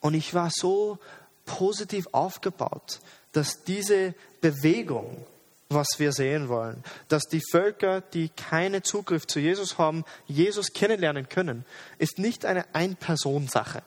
Und 0.00 0.14
ich 0.14 0.32
war 0.32 0.50
so 0.50 0.98
positiv 1.46 2.06
aufgebaut, 2.12 3.00
dass 3.32 3.64
diese 3.64 4.14
Bewegung, 4.40 5.26
was 5.68 5.88
wir 5.98 6.12
sehen 6.12 6.48
wollen, 6.48 6.84
dass 7.08 7.24
die 7.24 7.42
Völker, 7.50 8.00
die 8.00 8.28
keinen 8.28 8.84
Zugriff 8.84 9.26
zu 9.26 9.40
Jesus 9.40 9.78
haben, 9.78 10.04
Jesus 10.26 10.72
kennenlernen 10.72 11.28
können, 11.28 11.64
ist 11.98 12.18
nicht 12.18 12.44
eine 12.44 12.66
Ein-Person-Sache. 12.74 13.82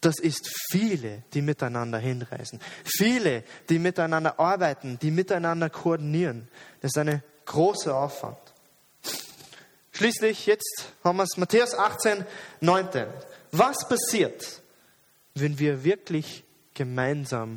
Das 0.00 0.18
ist 0.20 0.48
viele, 0.70 1.24
die 1.34 1.42
miteinander 1.42 1.98
hinreisen. 1.98 2.60
Viele, 2.84 3.42
die 3.68 3.78
miteinander 3.78 4.38
arbeiten, 4.38 4.98
die 5.00 5.10
miteinander 5.10 5.68
koordinieren. 5.68 6.48
Das 6.80 6.90
ist 6.90 6.98
eine 6.98 7.22
große 7.46 7.94
Aufwand. 7.94 8.38
Schließlich, 9.92 10.46
jetzt 10.46 10.92
haben 11.02 11.16
wir 11.16 11.24
es, 11.24 11.36
Matthäus 11.38 11.74
18, 11.74 12.26
19. 12.60 13.06
Was 13.52 13.88
passiert, 13.88 14.60
wenn 15.36 15.58
wir 15.58 15.84
wirklich 15.84 16.44
gemeinsam 16.74 17.56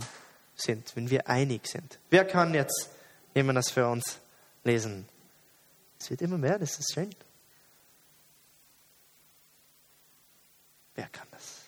sind, 0.56 0.96
wenn 0.96 1.10
wir 1.10 1.28
einig 1.30 1.66
sind. 1.68 1.98
Wer 2.10 2.26
kann 2.26 2.54
jetzt 2.54 2.90
jemand 3.34 3.58
das 3.58 3.72
für 3.72 3.88
uns 3.88 4.20
lesen? 4.64 5.08
Es 5.98 6.10
wird 6.10 6.22
immer 6.22 6.38
mehr, 6.38 6.60
das 6.60 6.78
ist 6.78 6.94
schön. 6.94 7.10
Wer 10.96 11.08
kann 11.08 11.28
das? 11.32 11.62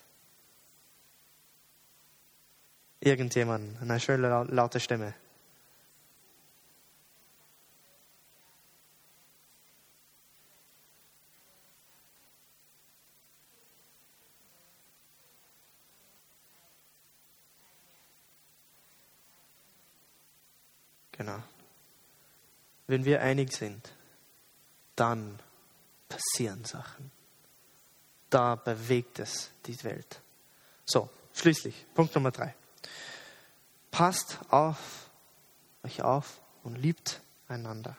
Irgendjemand, 2.99 3.82
eine 3.82 3.99
schöne 3.99 4.43
laute 4.49 4.80
Stimme. 4.80 5.14
Genau. 21.22 21.38
Wenn 22.92 23.06
wir 23.06 23.22
einig 23.22 23.54
sind, 23.54 23.89
dann 24.98 25.39
passieren 26.10 26.66
Sachen. 26.66 27.10
Da 28.30 28.56
bewegt 28.56 29.20
es 29.20 29.50
die 29.66 29.82
Welt. 29.86 30.20
So, 30.84 31.10
schließlich, 31.34 31.86
Punkt 31.94 32.14
Nummer 32.16 32.32
drei. 32.32 32.54
Passt 33.92 34.39
auf 34.50 35.10
euch 35.84 36.02
auf 36.02 36.42
und 36.64 36.76
liebt 36.76 37.22
einander. 37.48 37.96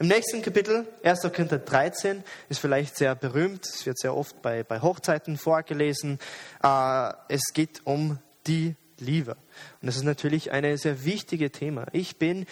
Im 0.00 0.08
nächsten 0.08 0.42
Kapitel, 0.42 0.88
1. 1.04 1.20
Korinther 1.22 1.58
13, 1.58 2.24
ist 2.48 2.58
vielleicht 2.58 2.96
sehr 2.96 3.14
berühmt, 3.14 3.64
es 3.66 3.86
wird 3.86 4.00
sehr 4.00 4.16
oft 4.16 4.42
bei, 4.42 4.64
bei 4.64 4.82
Hochzeiten 4.82 5.38
vorgelesen. 5.38 6.18
Äh, 6.60 7.12
es 7.28 7.52
geht 7.52 7.82
um 7.86 8.18
die 8.48 8.74
Liebe. 8.98 9.36
Und 9.80 9.86
das 9.86 9.94
ist 9.94 10.02
natürlich 10.02 10.50
ein 10.50 10.76
sehr 10.76 11.04
wichtiges 11.04 11.52
Thema. 11.52 11.86
Ich 11.92 12.16
bin 12.16 12.46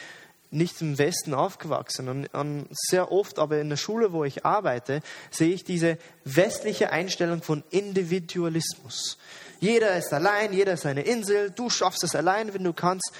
nicht 0.52 0.80
im 0.80 0.98
Westen 0.98 1.34
aufgewachsen 1.34 2.08
und, 2.08 2.26
und 2.34 2.66
sehr 2.70 3.10
oft 3.10 3.38
aber 3.38 3.60
in 3.60 3.70
der 3.70 3.76
Schule, 3.76 4.12
wo 4.12 4.24
ich 4.24 4.44
arbeite, 4.44 5.00
sehe 5.30 5.52
ich 5.52 5.64
diese 5.64 5.98
westliche 6.24 6.90
Einstellung 6.90 7.42
von 7.42 7.64
Individualismus. 7.70 9.18
Jeder 9.60 9.96
ist 9.96 10.12
allein, 10.12 10.52
jeder 10.52 10.74
ist 10.74 10.86
eine 10.86 11.02
Insel, 11.02 11.50
du 11.50 11.70
schaffst 11.70 12.04
es 12.04 12.14
allein, 12.14 12.52
wenn 12.52 12.64
du 12.64 12.72
kannst. 12.72 13.12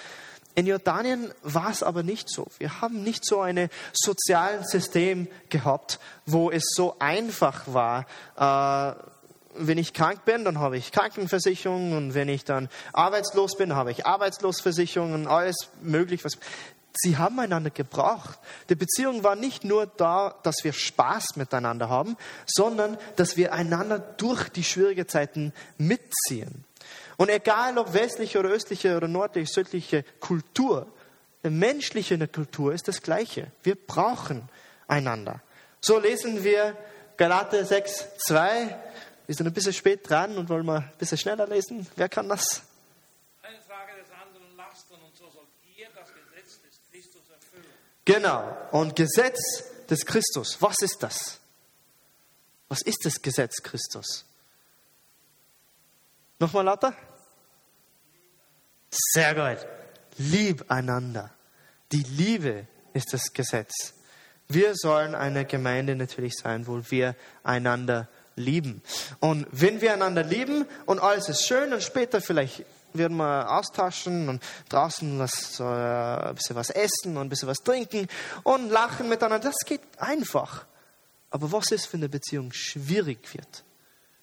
In 0.55 0.67
Jordanien 0.67 1.33
war 1.43 1.71
es 1.71 1.83
aber 1.83 2.03
nicht 2.03 2.29
so. 2.29 2.47
Wir 2.59 2.83
haben 2.83 3.03
nicht 3.03 3.25
so 3.25 3.41
ein 3.41 3.71
soziales 3.93 4.71
System 4.71 5.29
gehabt, 5.49 5.99
wo 6.27 6.51
es 6.51 6.65
so 6.75 6.97
einfach 6.99 7.63
war, 7.73 8.07
äh, 8.37 8.95
wenn 9.55 9.79
ich 9.79 9.93
krank 9.93 10.25
bin, 10.25 10.45
dann 10.45 10.59
habe 10.59 10.77
ich 10.77 10.93
Krankenversicherung 10.93 11.93
und 11.93 12.15
wenn 12.15 12.29
ich 12.29 12.45
dann 12.45 12.69
arbeitslos 12.93 13.57
bin, 13.57 13.75
habe 13.75 13.91
ich 13.91 14.07
Arbeitslosversicherung 14.07 15.13
und 15.13 15.27
alles 15.27 15.69
möglich. 15.83 16.25
Was 16.25 16.39
Sie 16.95 17.17
haben 17.17 17.39
einander 17.41 17.71
gebraucht. 17.71 18.39
Die 18.69 18.75
Beziehung 18.75 19.25
war 19.25 19.35
nicht 19.35 19.65
nur 19.65 19.87
da, 19.87 20.35
dass 20.43 20.57
wir 20.63 20.73
Spaß 20.73 21.37
miteinander 21.37 21.89
haben, 21.89 22.17
sondern 22.47 22.99
dass 23.17 23.37
wir 23.37 23.53
einander 23.53 23.99
durch 23.99 24.49
die 24.51 24.65
schwierigen 24.65 25.09
Zeiten 25.09 25.53
mitziehen. 25.79 26.65
Und 27.17 27.29
egal 27.29 27.79
ob 27.79 27.95
westliche 27.95 28.39
oder 28.39 28.51
östliche 28.51 28.97
oder 28.97 29.09
nördliche, 29.09 29.53
südliche 29.53 30.05
Kultur, 30.21 30.87
menschliche 31.43 32.19
Kultur 32.29 32.73
ist 32.73 32.89
das 32.89 33.03
Gleiche. 33.03 33.51
Wir 33.63 33.75
brauchen 33.75 34.49
einander. 34.87 35.41
So 35.81 35.99
lesen 35.99 36.45
wir 36.45 36.77
Galater 37.17 37.65
6, 37.65 38.17
2. 38.27 38.79
Wir 39.27 39.35
sind 39.35 39.47
ein 39.47 39.53
bisschen 39.53 39.73
spät 39.73 40.09
dran 40.09 40.37
und 40.37 40.49
wollen 40.49 40.67
mal 40.67 40.79
ein 40.79 40.93
bisschen 40.99 41.19
schneller 41.19 41.47
lesen. 41.47 41.87
Wer 41.97 42.09
kann 42.09 42.29
das? 42.29 42.63
Eine 43.43 43.61
Frage 43.61 43.93
des 44.01 44.11
anderen 44.11 44.57
Lasten 44.57 44.95
und 44.95 45.17
so 45.17 45.29
sollt 45.31 45.49
ihr 45.77 45.89
das 45.95 46.09
Gesetz 46.13 46.61
des 46.63 46.81
Christus 46.91 47.23
erfüllen. 47.31 47.67
Genau. 48.05 48.57
Und 48.73 48.97
Gesetz 48.97 49.39
des 49.89 50.05
Christus, 50.05 50.57
was 50.61 50.77
ist 50.81 51.03
das? 51.03 51.39
Was 52.69 52.83
ist 52.83 53.05
das 53.05 53.21
Gesetz 53.21 53.63
Christus? 53.63 54.25
Nochmal 56.39 56.65
lauter? 56.65 56.97
Sehr 58.91 59.35
gut. 59.35 59.67
Lieb 60.19 60.65
einander. 60.69 61.31
Die 61.93 62.03
Liebe 62.03 62.67
ist 62.95 63.13
das 63.13 63.33
Gesetz. 63.33 63.95
Wir 64.49 64.75
sollen 64.75 65.15
eine 65.15 65.45
Gemeinde 65.45 65.97
natürlich 65.97 66.35
sein, 66.35 66.67
wo 66.67 66.83
wir 66.89 67.15
einander 67.43 68.09
lieben. 68.37 68.83
Und 69.21 69.47
wenn 69.51 69.81
wir 69.81 69.93
einander 69.93 70.25
lieben 70.25 70.67
und 70.87 70.99
alles 70.99 71.29
ist 71.29 71.47
schön 71.47 71.73
und 71.73 71.83
später 71.83 72.21
vielleicht 72.21 72.65
werden 72.95 73.17
wir 73.17 73.51
austauschen 73.51 74.29
und 74.29 74.43
draußen 74.69 75.19
was, 75.19 75.61
äh, 75.61 75.65
ein 75.65 76.35
bisschen 76.35 76.57
was 76.57 76.71
essen 76.71 77.17
und 77.17 77.27
ein 77.27 77.29
bisschen 77.29 77.49
was 77.49 77.59
trinken 77.59 78.09
und 78.43 78.71
lachen 78.71 79.09
miteinander, 79.09 79.49
das 79.51 79.67
geht 79.67 79.83
einfach. 79.99 80.67
Aber 81.31 81.51
was 81.51 81.71
ist, 81.71 81.93
wenn 81.93 82.01
eine 82.01 82.09
Beziehung 82.09 82.53
schwierig 82.53 83.35
wird? 83.35 83.65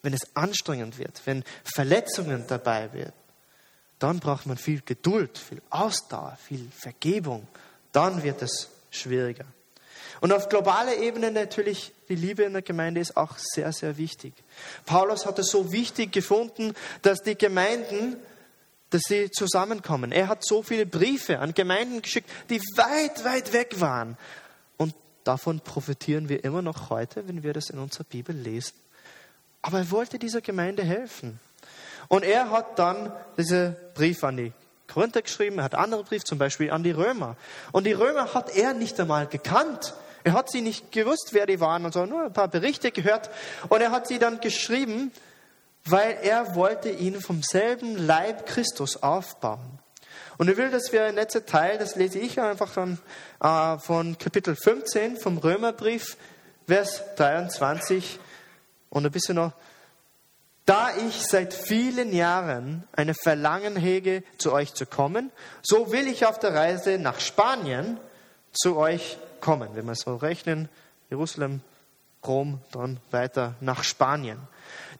Wenn 0.01 0.13
es 0.13 0.35
anstrengend 0.35 0.97
wird, 0.97 1.21
wenn 1.25 1.43
Verletzungen 1.63 2.45
dabei 2.47 2.93
werden? 2.93 3.13
Dann 3.97 4.19
braucht 4.19 4.45
man 4.45 4.57
viel 4.57 4.81
Geduld, 4.81 5.37
viel 5.37 5.61
Ausdauer, 5.69 6.37
viel 6.41 6.69
Vergebung. 6.71 7.47
Dann 7.91 8.23
wird 8.23 8.41
es 8.41 8.69
schwieriger. 8.91 9.45
Und 10.21 10.33
auf 10.33 10.49
globaler 10.49 10.97
Ebene 10.97 11.31
natürlich, 11.31 11.93
die 12.09 12.15
Liebe 12.15 12.43
in 12.43 12.53
der 12.53 12.61
Gemeinde 12.61 13.01
ist 13.01 13.15
auch 13.15 13.37
sehr, 13.37 13.71
sehr 13.71 13.97
wichtig. 13.97 14.33
Paulus 14.85 15.25
hat 15.25 15.39
es 15.39 15.49
so 15.49 15.71
wichtig 15.71 16.11
gefunden, 16.11 16.73
dass 17.01 17.21
die 17.21 17.35
Gemeinden, 17.35 18.17
dass 18.89 19.03
sie 19.03 19.31
zusammenkommen. 19.31 20.11
Er 20.11 20.27
hat 20.27 20.45
so 20.45 20.63
viele 20.63 20.85
Briefe 20.85 21.39
an 21.39 21.53
Gemeinden 21.53 22.01
geschickt, 22.01 22.29
die 22.49 22.59
weit, 22.75 23.23
weit 23.23 23.53
weg 23.53 23.79
waren. 23.79 24.17
Und 24.77 24.93
davon 25.23 25.59
profitieren 25.59 26.29
wir 26.29 26.43
immer 26.43 26.61
noch 26.61 26.89
heute, 26.89 27.27
wenn 27.27 27.43
wir 27.43 27.53
das 27.53 27.69
in 27.69 27.79
unserer 27.79 28.05
Bibel 28.05 28.35
lesen. 28.35 28.73
Aber 29.61 29.79
er 29.79 29.91
wollte 29.91 30.19
dieser 30.19 30.41
Gemeinde 30.41 30.83
helfen. 30.83 31.39
Und 32.07 32.23
er 32.23 32.49
hat 32.49 32.79
dann 32.79 33.11
diese 33.37 33.75
Brief 33.93 34.23
an 34.23 34.37
die 34.37 34.53
Korinther 34.87 35.21
geschrieben, 35.21 35.59
er 35.59 35.65
hat 35.65 35.75
andere 35.75 36.03
Briefe, 36.03 36.23
zum 36.23 36.39
Beispiel 36.39 36.71
an 36.71 36.83
die 36.83 36.91
Römer. 36.91 37.35
Und 37.71 37.85
die 37.85 37.91
Römer 37.91 38.33
hat 38.33 38.55
er 38.55 38.73
nicht 38.73 38.99
einmal 38.99 39.27
gekannt. 39.27 39.93
Er 40.23 40.33
hat 40.33 40.51
sie 40.51 40.61
nicht 40.61 40.91
gewusst, 40.91 41.29
wer 41.31 41.45
die 41.45 41.59
waren 41.59 41.85
und 41.85 41.93
so, 41.93 42.05
nur 42.05 42.25
ein 42.25 42.33
paar 42.33 42.47
Berichte 42.47 42.91
gehört. 42.91 43.29
Und 43.69 43.81
er 43.81 43.91
hat 43.91 44.07
sie 44.07 44.19
dann 44.19 44.41
geschrieben, 44.41 45.11
weil 45.85 46.17
er 46.21 46.55
wollte 46.55 46.89
ihnen 46.89 47.21
vom 47.21 47.41
selben 47.43 47.97
Leib 47.97 48.45
Christus 48.45 49.01
aufbauen. 49.01 49.79
Und 50.37 50.47
er 50.47 50.57
will, 50.57 50.71
dass 50.71 50.93
wir 50.93 51.07
in 51.07 51.15
letzter 51.15 51.45
Teil, 51.45 51.77
das 51.77 51.95
lese 51.95 52.19
ich 52.19 52.39
einfach 52.39 52.69
von, 52.69 52.97
äh, 53.41 53.77
von 53.77 54.17
Kapitel 54.17 54.55
15 54.55 55.17
vom 55.17 55.37
Römerbrief, 55.37 56.15
Vers 56.65 57.03
23 57.15 58.19
und 58.89 59.05
ein 59.05 59.11
bisschen 59.11 59.35
noch. 59.35 59.51
Da 60.65 60.91
ich 60.95 61.25
seit 61.25 61.53
vielen 61.53 62.13
Jahren 62.13 62.87
eine 62.91 63.15
Verlangen 63.15 63.75
hege, 63.75 64.23
zu 64.37 64.53
euch 64.53 64.73
zu 64.75 64.85
kommen, 64.85 65.31
so 65.63 65.91
will 65.91 66.07
ich 66.07 66.27
auf 66.27 66.37
der 66.37 66.53
Reise 66.53 66.99
nach 66.99 67.19
Spanien 67.19 67.99
zu 68.53 68.77
euch 68.77 69.17
kommen. 69.41 69.69
Wenn 69.73 69.87
wir 69.87 69.95
so 69.95 70.15
rechnen, 70.15 70.69
Jerusalem, 71.09 71.61
Rom, 72.25 72.61
dann 72.71 72.99
weiter 73.11 73.55
nach 73.61 73.83
Spanien. 73.83 74.39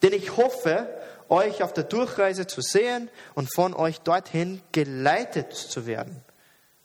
Denn 0.01 0.13
ich 0.13 0.37
hoffe, 0.37 0.87
euch 1.29 1.63
auf 1.63 1.73
der 1.73 1.83
Durchreise 1.83 2.47
zu 2.47 2.61
sehen 2.61 3.09
und 3.35 3.53
von 3.53 3.73
euch 3.73 3.99
dorthin 3.99 4.61
geleitet 4.71 5.53
zu 5.53 5.85
werden, 5.85 6.21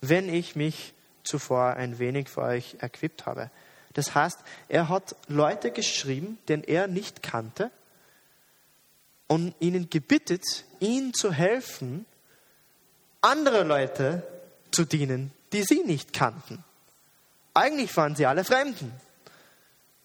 wenn 0.00 0.28
ich 0.32 0.56
mich 0.56 0.94
zuvor 1.22 1.74
ein 1.74 1.98
wenig 1.98 2.28
für 2.28 2.42
euch 2.42 2.76
equipt 2.80 3.26
habe. 3.26 3.50
Das 3.94 4.14
heißt, 4.14 4.38
er 4.68 4.88
hat 4.88 5.16
Leute 5.28 5.70
geschrieben, 5.70 6.38
den 6.48 6.62
er 6.64 6.86
nicht 6.88 7.22
kannte, 7.22 7.70
und 9.26 9.54
ihnen 9.58 9.88
gebittet, 9.88 10.44
ihnen 10.80 11.14
zu 11.14 11.32
helfen, 11.32 12.04
andere 13.22 13.64
Leute 13.64 14.22
zu 14.70 14.84
dienen, 14.84 15.32
die 15.52 15.62
sie 15.62 15.82
nicht 15.84 16.12
kannten. 16.12 16.62
Eigentlich 17.54 17.96
waren 17.96 18.16
sie 18.16 18.26
alle 18.26 18.44
Fremden, 18.44 18.92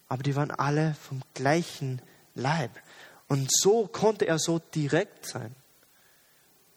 aber 0.09 0.23
die 0.23 0.35
waren 0.35 0.51
alle 0.51 0.95
vom 0.95 1.21
gleichen 1.35 2.01
Leib. 2.33 2.71
Und 3.27 3.49
so 3.51 3.87
konnte 3.87 4.25
er 4.25 4.39
so 4.39 4.59
direkt 4.59 5.27
sein. 5.27 5.55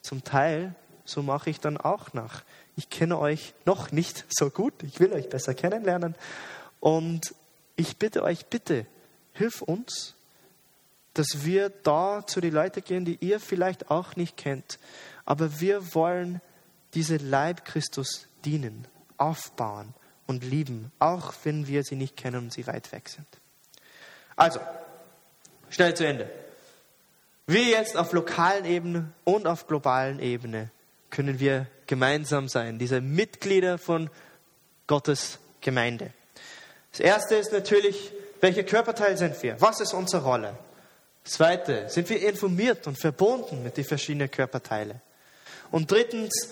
Zum 0.02 0.22
Teil, 0.22 0.74
so 1.04 1.22
mache 1.22 1.50
ich 1.50 1.58
dann 1.58 1.78
auch 1.78 2.12
nach. 2.12 2.44
Ich 2.76 2.90
kenne 2.90 3.18
euch 3.18 3.54
noch 3.64 3.90
nicht 3.90 4.26
so 4.28 4.50
gut, 4.50 4.74
ich 4.82 5.00
will 5.00 5.12
euch 5.12 5.28
besser 5.28 5.54
kennenlernen. 5.54 6.14
Und 6.78 7.34
ich 7.74 7.96
bitte 7.96 8.22
euch, 8.22 8.46
bitte, 8.46 8.86
hilf 9.32 9.62
uns, 9.62 10.14
dass 11.14 11.44
wir 11.44 11.70
da 11.70 12.26
zu 12.26 12.40
den 12.40 12.52
Leuten 12.52 12.84
gehen, 12.84 13.04
die 13.04 13.16
ihr 13.20 13.40
vielleicht 13.40 13.90
auch 13.90 14.16
nicht 14.16 14.36
kennt. 14.36 14.78
Aber 15.24 15.60
wir 15.60 15.94
wollen 15.94 16.40
diese 16.94 17.16
Leib 17.16 17.64
Christus 17.64 18.26
dienen, 18.44 18.86
aufbauen 19.16 19.94
und 20.32 20.44
lieben, 20.44 20.90
auch 20.98 21.34
wenn 21.44 21.66
wir 21.66 21.84
sie 21.84 21.94
nicht 21.94 22.16
kennen 22.16 22.38
und 22.38 22.52
sie 22.52 22.66
weit 22.66 22.90
weg 22.90 23.08
sind. 23.08 23.26
Also, 24.34 24.60
schnell 25.70 25.94
zu 25.94 26.06
Ende. 26.06 26.28
Wir 27.46 27.64
jetzt 27.64 27.96
auf 27.96 28.12
lokalen 28.12 28.64
Ebene 28.64 29.12
und 29.24 29.46
auf 29.46 29.66
globalen 29.66 30.18
Ebene 30.20 30.70
können 31.10 31.38
wir 31.38 31.66
gemeinsam 31.86 32.48
sein, 32.48 32.78
diese 32.78 33.00
Mitglieder 33.00 33.76
von 33.76 34.08
Gottes 34.86 35.38
Gemeinde. 35.60 36.12
Das 36.90 37.00
erste 37.00 37.34
ist 37.34 37.52
natürlich, 37.52 38.12
welcher 38.40 38.62
Körperteil 38.64 39.16
sind 39.18 39.40
wir? 39.42 39.60
Was 39.60 39.80
ist 39.80 39.92
unsere 39.92 40.22
Rolle? 40.24 40.58
Zweite, 41.24 41.88
sind 41.88 42.08
wir 42.08 42.26
informiert 42.26 42.86
und 42.86 42.98
verbunden 42.98 43.62
mit 43.62 43.76
den 43.76 43.84
verschiedenen 43.84 44.30
Körperteilen? 44.30 45.00
Und 45.70 45.90
drittens, 45.90 46.50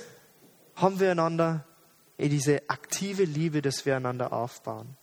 haben 0.77 1.01
wir 1.01 1.11
einander 1.11 1.65
diese 2.29 2.69
aktive 2.69 3.25
Liebe, 3.25 3.63
dass 3.63 3.87
wir 3.87 3.97
einander 3.97 4.33
aufbauen. 4.33 4.97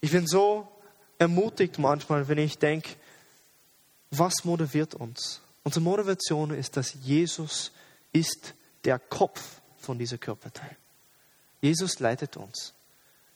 Ich 0.00 0.12
bin 0.12 0.26
so 0.26 0.68
ermutigt 1.18 1.78
manchmal, 1.78 2.28
wenn 2.28 2.38
ich 2.38 2.58
denke, 2.58 2.90
was 4.10 4.44
motiviert 4.44 4.94
uns? 4.94 5.40
Unsere 5.64 5.82
Motivation 5.82 6.50
ist, 6.52 6.76
dass 6.76 6.94
Jesus 7.02 7.72
ist 8.12 8.54
der 8.84 8.98
Kopf 8.98 9.60
von 9.78 9.98
dieser 9.98 10.18
Körperteil. 10.18 10.76
Jesus 11.60 11.98
leitet 11.98 12.36
uns. 12.36 12.72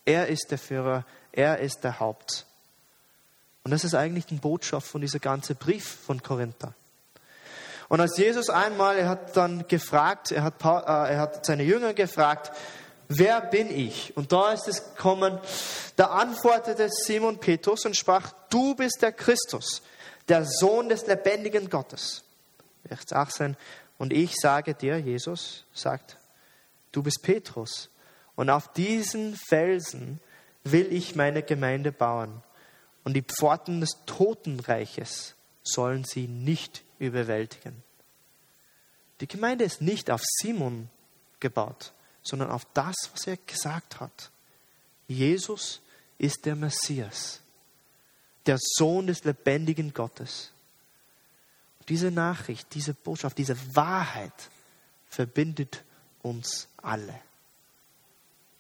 Er 0.04 0.28
ist 0.28 0.50
der 0.50 0.58
Führer, 0.58 1.04
er 1.32 1.58
ist 1.58 1.80
der 1.82 1.98
Haupt. 1.98 2.46
Und 3.64 3.72
das 3.72 3.84
ist 3.84 3.94
eigentlich 3.94 4.26
die 4.26 4.36
Botschaft 4.36 4.86
von 4.86 5.00
dieser 5.00 5.18
ganzen 5.18 5.56
Brief 5.56 5.84
von 5.84 6.22
Korinther. 6.22 6.74
Und 7.90 8.00
als 8.00 8.16
Jesus 8.16 8.50
einmal, 8.50 8.96
er 8.98 9.08
hat 9.08 9.36
dann 9.36 9.66
gefragt, 9.66 10.30
er 10.30 10.44
hat, 10.44 10.64
äh, 10.64 11.12
er 11.12 11.18
hat 11.18 11.44
seine 11.44 11.64
Jünger 11.64 11.92
gefragt, 11.92 12.52
wer 13.08 13.40
bin 13.40 13.68
ich? 13.68 14.16
Und 14.16 14.30
da 14.30 14.52
ist 14.52 14.68
es 14.68 14.94
gekommen, 14.94 15.40
da 15.96 16.06
antwortete 16.06 16.88
Simon 16.88 17.40
Petrus 17.40 17.84
und 17.84 17.96
sprach, 17.96 18.30
du 18.48 18.76
bist 18.76 19.02
der 19.02 19.10
Christus, 19.10 19.82
der 20.28 20.44
Sohn 20.44 20.88
des 20.88 21.08
lebendigen 21.08 21.68
Gottes. 21.68 22.22
Vers 22.86 23.12
18, 23.12 23.56
und 23.98 24.12
ich 24.12 24.36
sage 24.40 24.74
dir, 24.74 24.96
Jesus 24.98 25.64
sagt, 25.74 26.16
du 26.92 27.02
bist 27.02 27.24
Petrus. 27.24 27.90
Und 28.36 28.50
auf 28.50 28.72
diesen 28.72 29.34
Felsen 29.48 30.20
will 30.62 30.92
ich 30.92 31.16
meine 31.16 31.42
Gemeinde 31.42 31.90
bauen. 31.90 32.40
Und 33.02 33.14
die 33.14 33.24
Pforten 33.24 33.80
des 33.80 33.98
Totenreiches 34.06 35.34
sollen 35.64 36.04
sie 36.04 36.28
nicht 36.28 36.84
überwältigen. 37.00 37.82
Die 39.20 39.26
Gemeinde 39.26 39.64
ist 39.64 39.80
nicht 39.80 40.10
auf 40.10 40.22
Simon 40.22 40.88
gebaut, 41.40 41.92
sondern 42.22 42.50
auf 42.50 42.66
das, 42.74 42.94
was 43.12 43.26
er 43.26 43.36
gesagt 43.38 43.98
hat. 43.98 44.30
Jesus 45.08 45.80
ist 46.18 46.46
der 46.46 46.54
Messias, 46.54 47.40
der 48.46 48.58
Sohn 48.60 49.08
des 49.08 49.24
lebendigen 49.24 49.92
Gottes. 49.92 50.52
Diese 51.88 52.10
Nachricht, 52.10 52.72
diese 52.74 52.94
Botschaft, 52.94 53.36
diese 53.38 53.56
Wahrheit 53.74 54.50
verbindet 55.08 55.82
uns 56.22 56.68
alle. 56.76 57.20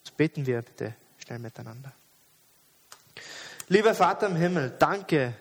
Jetzt 0.04 0.16
beten 0.16 0.46
wir 0.46 0.62
bitte 0.62 0.96
schnell 1.18 1.38
miteinander. 1.38 1.92
Lieber 3.68 3.94
Vater 3.94 4.26
im 4.26 4.36
Himmel, 4.36 4.74
danke, 4.78 5.34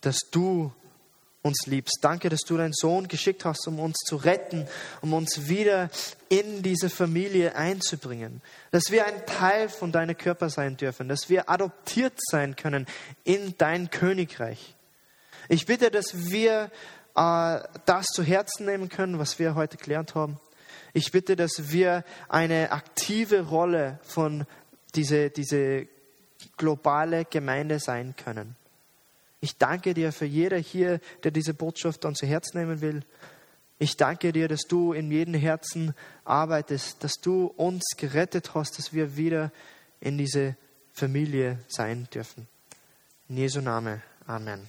dass 0.00 0.18
du 0.30 0.72
uns 1.44 1.66
liebst. 1.66 1.98
Danke, 2.00 2.30
dass 2.30 2.40
du 2.40 2.56
deinen 2.56 2.72
Sohn 2.72 3.06
geschickt 3.06 3.44
hast, 3.44 3.68
um 3.68 3.78
uns 3.78 3.98
zu 4.06 4.16
retten, 4.16 4.66
um 5.02 5.12
uns 5.12 5.46
wieder 5.46 5.90
in 6.30 6.62
diese 6.62 6.88
Familie 6.88 7.54
einzubringen. 7.54 8.40
Dass 8.70 8.90
wir 8.90 9.04
ein 9.04 9.26
Teil 9.26 9.68
von 9.68 9.92
deinem 9.92 10.16
Körper 10.16 10.48
sein 10.48 10.78
dürfen, 10.78 11.06
dass 11.06 11.28
wir 11.28 11.50
adoptiert 11.50 12.14
sein 12.18 12.56
können 12.56 12.86
in 13.24 13.54
dein 13.58 13.90
Königreich. 13.90 14.74
Ich 15.50 15.66
bitte, 15.66 15.90
dass 15.90 16.30
wir 16.30 16.70
äh, 17.14 17.60
das 17.84 18.06
zu 18.06 18.22
Herzen 18.22 18.64
nehmen 18.64 18.88
können, 18.88 19.18
was 19.18 19.38
wir 19.38 19.54
heute 19.54 19.76
gelernt 19.76 20.14
haben. 20.14 20.40
Ich 20.94 21.12
bitte, 21.12 21.36
dass 21.36 21.70
wir 21.70 22.04
eine 22.30 22.72
aktive 22.72 23.42
Rolle 23.42 23.98
von 24.02 24.46
diese, 24.94 25.28
diese 25.28 25.88
globale 26.56 27.26
Gemeinde 27.26 27.80
sein 27.80 28.14
können. 28.16 28.56
Ich 29.44 29.58
danke 29.58 29.92
dir 29.92 30.10
für 30.10 30.24
jeder 30.24 30.56
hier, 30.56 31.00
der 31.22 31.30
diese 31.30 31.52
Botschaft 31.52 32.02
dann 32.04 32.14
zu 32.14 32.24
Herzen 32.24 32.56
nehmen 32.56 32.80
will. 32.80 33.02
Ich 33.78 33.98
danke 33.98 34.32
dir, 34.32 34.48
dass 34.48 34.62
du 34.62 34.94
in 34.94 35.10
jedem 35.10 35.34
Herzen 35.34 35.92
arbeitest, 36.24 37.04
dass 37.04 37.16
du 37.20 37.48
uns 37.48 37.82
gerettet 37.98 38.54
hast, 38.54 38.78
dass 38.78 38.94
wir 38.94 39.18
wieder 39.18 39.52
in 40.00 40.16
diese 40.16 40.56
Familie 40.94 41.58
sein 41.68 42.08
dürfen. 42.14 42.48
In 43.28 43.36
Jesu 43.36 43.60
Name. 43.60 44.00
Amen. 44.26 44.66